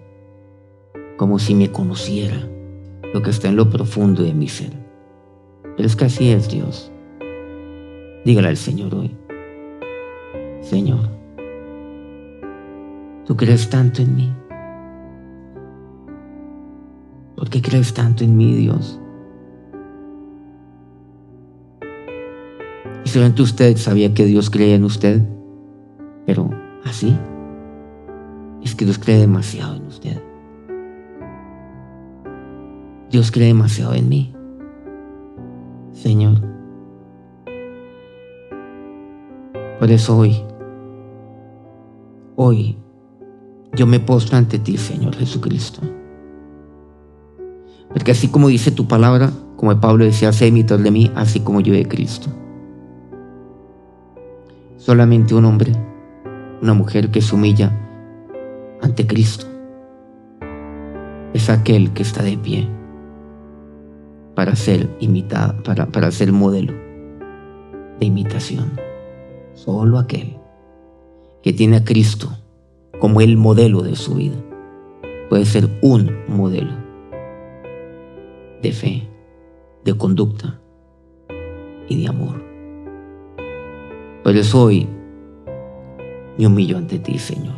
como 1.18 1.40
si 1.40 1.56
me 1.56 1.72
conociera 1.72 2.38
lo 3.14 3.24
que 3.24 3.32
está 3.32 3.48
en 3.48 3.56
lo 3.56 3.72
profundo 3.72 4.22
de 4.22 4.34
mi 4.34 4.48
ser. 4.48 4.74
Pero 5.76 5.88
es 5.88 5.96
que 5.96 6.06
así 6.06 6.30
es 6.32 6.50
Dios. 6.50 6.92
Dígale 8.26 8.50
al 8.50 8.58
Señor 8.58 8.94
hoy, 8.94 9.16
Señor, 10.62 11.10
tú 13.26 13.36
crees 13.36 13.70
tanto 13.70 14.04
en 14.04 14.16
mí 14.16 14.34
¿Por 17.38 17.52
qué 17.52 17.62
crees 17.62 17.94
tanto 17.94 18.24
en 18.24 18.36
mí, 18.36 18.56
Dios? 18.56 19.00
Y 23.06 23.10
solamente 23.10 23.44
usted 23.44 23.78
sabía 23.78 24.12
que 24.16 24.26
Dios 24.26 24.50
creía 24.50 24.74
en 24.74 24.84
usted, 24.84 25.22
pero 26.26 26.50
así 26.84 27.16
es 28.64 28.74
que 28.74 28.86
Dios 28.86 28.98
cree 28.98 29.20
demasiado 29.20 29.76
en 29.76 29.86
usted. 29.86 30.20
Dios 33.12 33.32
cree 33.32 33.48
demasiado 33.48 33.94
en 33.94 34.10
mí. 34.10 34.34
Señor. 35.94 36.42
Por 39.80 39.92
eso 39.92 40.18
hoy, 40.18 40.44
hoy, 42.36 42.78
yo 43.74 43.86
me 43.86 44.00
postro 44.00 44.38
ante 44.38 44.58
ti, 44.58 44.76
Señor 44.76 45.16
Jesucristo. 45.16 45.82
Porque 47.98 48.12
así 48.12 48.28
como 48.28 48.48
dice 48.48 48.70
tu 48.70 48.88
palabra, 48.88 49.32
como 49.56 49.76
Pablo 49.80 50.06
decía, 50.06 50.32
sé 50.32 50.46
imitar 50.46 50.78
de 50.78 50.92
mí, 50.92 51.12
así 51.16 51.40
como 51.40 51.62
yo 51.62 51.74
de 51.74 51.88
Cristo. 51.88 52.30
Solamente 54.76 55.34
un 55.34 55.46
hombre, 55.46 55.72
una 56.62 56.76
mujer 56.76 57.10
que 57.10 57.24
se 57.24 57.34
humilla 57.34 57.76
ante 58.84 59.08
Cristo, 59.08 59.48
es 61.34 61.50
aquel 61.50 61.92
que 61.94 62.04
está 62.04 62.22
de 62.22 62.38
pie. 62.38 62.70
para 64.36 64.56
ser 64.56 64.96
imitado, 65.00 65.64
para, 65.64 65.88
para 65.88 66.12
ser 66.12 66.32
modelo 66.32 66.74
de 68.00 68.06
imitación. 68.06 68.74
Solo 69.56 69.98
aquel 69.98 70.38
que 71.42 71.52
tiene 71.52 71.78
a 71.78 71.84
Cristo 71.84 72.30
como 73.00 73.22
el 73.22 73.38
modelo 73.38 73.82
de 73.82 73.96
su 73.96 74.14
vida 74.14 74.38
puede 75.32 75.46
ser 75.46 75.68
un 75.82 76.12
modelo 76.28 76.87
de 78.68 78.74
fe, 78.74 79.08
de 79.86 79.98
conducta 79.98 80.60
y 81.88 82.02
de 82.02 82.10
amor. 82.10 82.44
Por 84.24 84.36
eso 84.36 84.64
hoy 84.64 84.88
me 86.38 86.48
humillo 86.48 86.78
ante 86.78 87.00
ti, 87.00 87.18
Señor. 87.18 87.56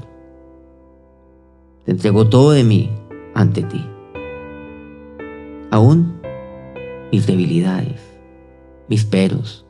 Te 1.83 1.91
entrego 1.91 2.29
todo 2.29 2.51
de 2.51 2.63
mí 2.63 2.91
ante 3.33 3.63
ti. 3.63 3.83
Aún 5.71 6.21
mis 7.11 7.25
debilidades, 7.25 7.99
mis 8.87 9.03
peros, 9.03 9.65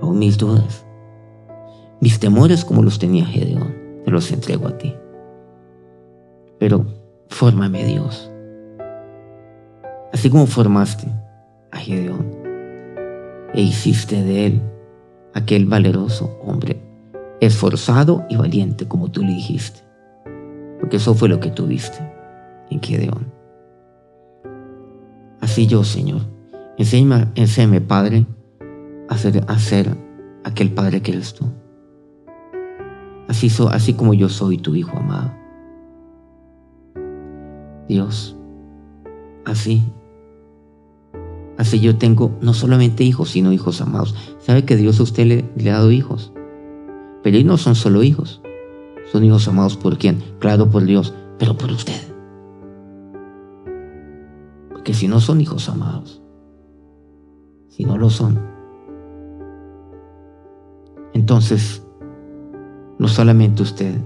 aún 0.00 0.18
mis 0.18 0.38
dudas, 0.38 0.86
mis 2.00 2.18
temores 2.18 2.64
como 2.64 2.82
los 2.82 2.98
tenía 2.98 3.26
Gedeón, 3.26 3.76
te 4.06 4.10
los 4.10 4.32
entrego 4.32 4.68
a 4.68 4.78
ti. 4.78 4.94
Pero 6.58 6.86
fórmame 7.28 7.84
Dios, 7.84 8.30
así 10.12 10.30
como 10.30 10.46
formaste 10.46 11.06
a 11.70 11.78
Gedeón 11.78 12.26
e 13.54 13.62
hiciste 13.62 14.22
de 14.22 14.46
él 14.46 14.62
aquel 15.34 15.66
valeroso 15.66 16.38
hombre, 16.42 16.82
esforzado 17.40 18.24
y 18.28 18.36
valiente 18.36 18.86
como 18.86 19.10
tú 19.10 19.22
le 19.22 19.32
dijiste, 19.34 19.80
porque 20.80 20.96
eso 20.96 21.14
fue 21.14 21.28
lo 21.28 21.40
que 21.40 21.50
tuviste 21.50 21.98
en 22.70 22.80
Gedeón. 22.82 23.32
Así 25.40 25.66
yo, 25.66 25.84
Señor, 25.84 26.22
enséñame, 26.76 27.28
enséñame 27.34 27.80
Padre, 27.80 28.26
a 29.08 29.58
ser, 29.58 29.96
aquel 30.44 30.72
Padre 30.72 31.00
que 31.00 31.12
eres 31.12 31.34
tú. 31.34 31.46
Así, 33.28 33.50
so, 33.50 33.68
así 33.68 33.94
como 33.94 34.14
yo 34.14 34.28
soy 34.28 34.58
tu 34.58 34.74
Hijo 34.74 34.96
amado. 34.96 35.32
Dios, 37.88 38.36
así, 39.46 39.82
así 41.58 41.80
yo 41.80 41.96
tengo 41.96 42.38
no 42.40 42.54
solamente 42.54 43.04
hijos, 43.04 43.30
sino 43.30 43.52
hijos 43.52 43.80
amados. 43.82 44.14
¿Sabe 44.38 44.64
que 44.64 44.76
Dios 44.76 44.98
a 45.00 45.02
usted 45.02 45.26
le, 45.26 45.44
le 45.56 45.70
ha 45.70 45.74
dado 45.74 45.90
hijos? 45.90 46.32
Pero 47.22 47.36
ellos 47.36 47.48
no 47.48 47.58
son 47.58 47.74
solo 47.74 48.02
hijos, 48.02 48.40
son 49.12 49.24
hijos 49.24 49.46
amados 49.48 49.76
por 49.76 49.98
quién? 49.98 50.22
Claro, 50.38 50.70
por 50.70 50.84
Dios, 50.84 51.12
pero 51.38 51.56
por 51.56 51.70
usted 51.70 52.08
que 54.88 54.94
si 54.94 55.06
no 55.06 55.20
son 55.20 55.42
hijos 55.42 55.68
amados, 55.68 56.22
si 57.68 57.84
no 57.84 57.98
lo 57.98 58.08
son, 58.08 58.40
entonces 61.12 61.86
no 62.98 63.06
solamente 63.06 63.62
usted 63.62 64.00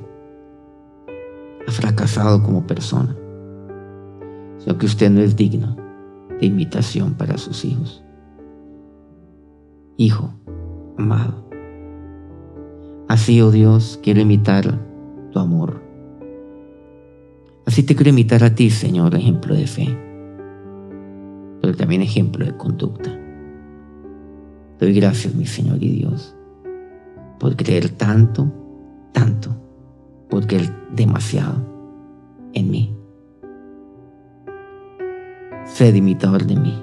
ha 1.68 1.70
fracasado 1.70 2.42
como 2.42 2.66
persona, 2.66 3.16
sino 4.58 4.76
que 4.76 4.86
usted 4.86 5.08
no 5.08 5.20
es 5.20 5.36
digno 5.36 5.76
de 6.40 6.46
imitación 6.46 7.14
para 7.14 7.38
sus 7.38 7.64
hijos. 7.64 8.02
Hijo 9.96 10.34
amado, 10.98 11.48
así, 13.08 13.40
oh 13.40 13.50
Dios, 13.50 13.98
quiero 14.02 14.20
imitar 14.20 14.78
tu 15.30 15.38
amor. 15.38 15.82
Así 17.66 17.82
te 17.82 17.94
quiero 17.94 18.10
imitar 18.10 18.42
a 18.44 18.54
ti, 18.54 18.70
Señor, 18.70 19.14
ejemplo 19.14 19.54
de 19.54 19.66
fe 19.66 20.12
pero 21.62 21.76
también 21.76 22.02
ejemplo 22.02 22.44
de 22.44 22.56
conducta. 22.56 23.16
Doy 24.80 24.92
gracias, 24.92 25.32
mi 25.34 25.46
Señor 25.46 25.80
y 25.80 25.90
Dios, 25.90 26.34
por 27.38 27.56
creer 27.56 27.88
tanto, 27.90 28.52
tanto, 29.12 29.50
por 30.28 30.44
creer 30.46 30.72
demasiado 30.94 31.64
en 32.52 32.70
mí. 32.70 32.96
Sed 35.64 35.94
imitador 35.94 36.44
de 36.44 36.56
mí, 36.56 36.82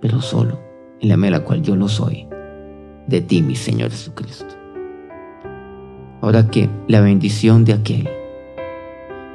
pero 0.00 0.20
solo 0.20 0.58
en 1.00 1.08
la 1.08 1.16
manera 1.16 1.44
cual 1.44 1.62
yo 1.62 1.76
lo 1.76 1.88
soy, 1.88 2.26
de 3.06 3.20
ti, 3.20 3.42
mi 3.42 3.56
Señor 3.56 3.90
Jesucristo. 3.90 4.54
Ahora 6.20 6.48
que 6.48 6.68
la 6.86 7.00
bendición 7.00 7.64
de 7.64 7.72
aquel 7.72 8.08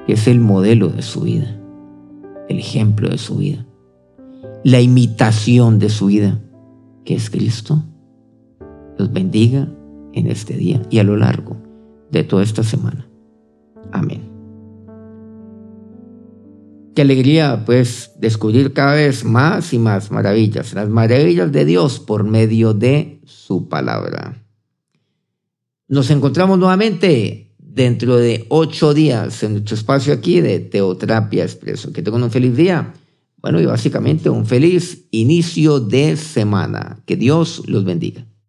que 0.06 0.14
es 0.14 0.28
el 0.28 0.40
modelo 0.40 0.90
de 0.90 1.02
su 1.02 1.22
vida, 1.22 1.60
el 2.48 2.60
ejemplo 2.60 3.10
de 3.10 3.18
su 3.18 3.38
vida, 3.38 3.66
la 4.64 4.82
imitación 4.82 5.80
de 5.80 5.90
su 5.90 6.08
vida, 6.08 6.40
que 7.04 7.16
es 7.16 7.30
Cristo. 7.30 7.84
Los 8.98 9.12
bendiga 9.12 9.68
en 10.14 10.28
este 10.28 10.56
día 10.56 10.82
y 10.90 11.00
a 11.00 11.04
lo 11.04 11.18
largo 11.18 11.58
de 12.12 12.24
toda 12.24 12.44
esta 12.44 12.64
semana. 12.64 13.08
Amén. 13.92 14.35
Qué 16.96 17.02
alegría 17.02 17.64
pues 17.66 18.12
descubrir 18.18 18.74
cada 18.74 18.94
vez 18.94 19.26
más 19.26 19.74
y 19.74 19.80
más 19.80 20.12
maravillas, 20.12 20.74
las 20.74 20.90
maravillas 20.90 21.52
de 21.52 21.66
Dios 21.66 22.00
por 22.00 22.24
medio 22.24 22.74
de 22.74 23.20
su 23.26 23.68
palabra. 23.68 24.42
Nos 25.88 26.10
encontramos 26.10 26.58
nuevamente 26.58 27.54
dentro 27.60 28.16
de 28.16 28.46
ocho 28.50 28.94
días 28.94 29.44
en 29.44 29.54
nuestro 29.54 29.76
espacio 29.76 30.14
aquí 30.14 30.40
de 30.40 30.60
Teoterapia 30.60 31.44
Expreso. 31.44 31.92
Que 31.92 32.02
tengan 32.02 32.24
un 32.24 32.32
feliz 32.32 32.56
día 32.56 32.94
bueno, 33.46 33.62
y 33.62 33.66
básicamente 33.68 34.28
un 34.28 34.48
feliz 34.48 35.06
inicio 35.12 35.80
de 35.80 36.18
semana. 36.18 37.04
Que 37.06 37.16
Dios 37.16 37.62
los 37.68 37.86
bendiga. 37.86 38.26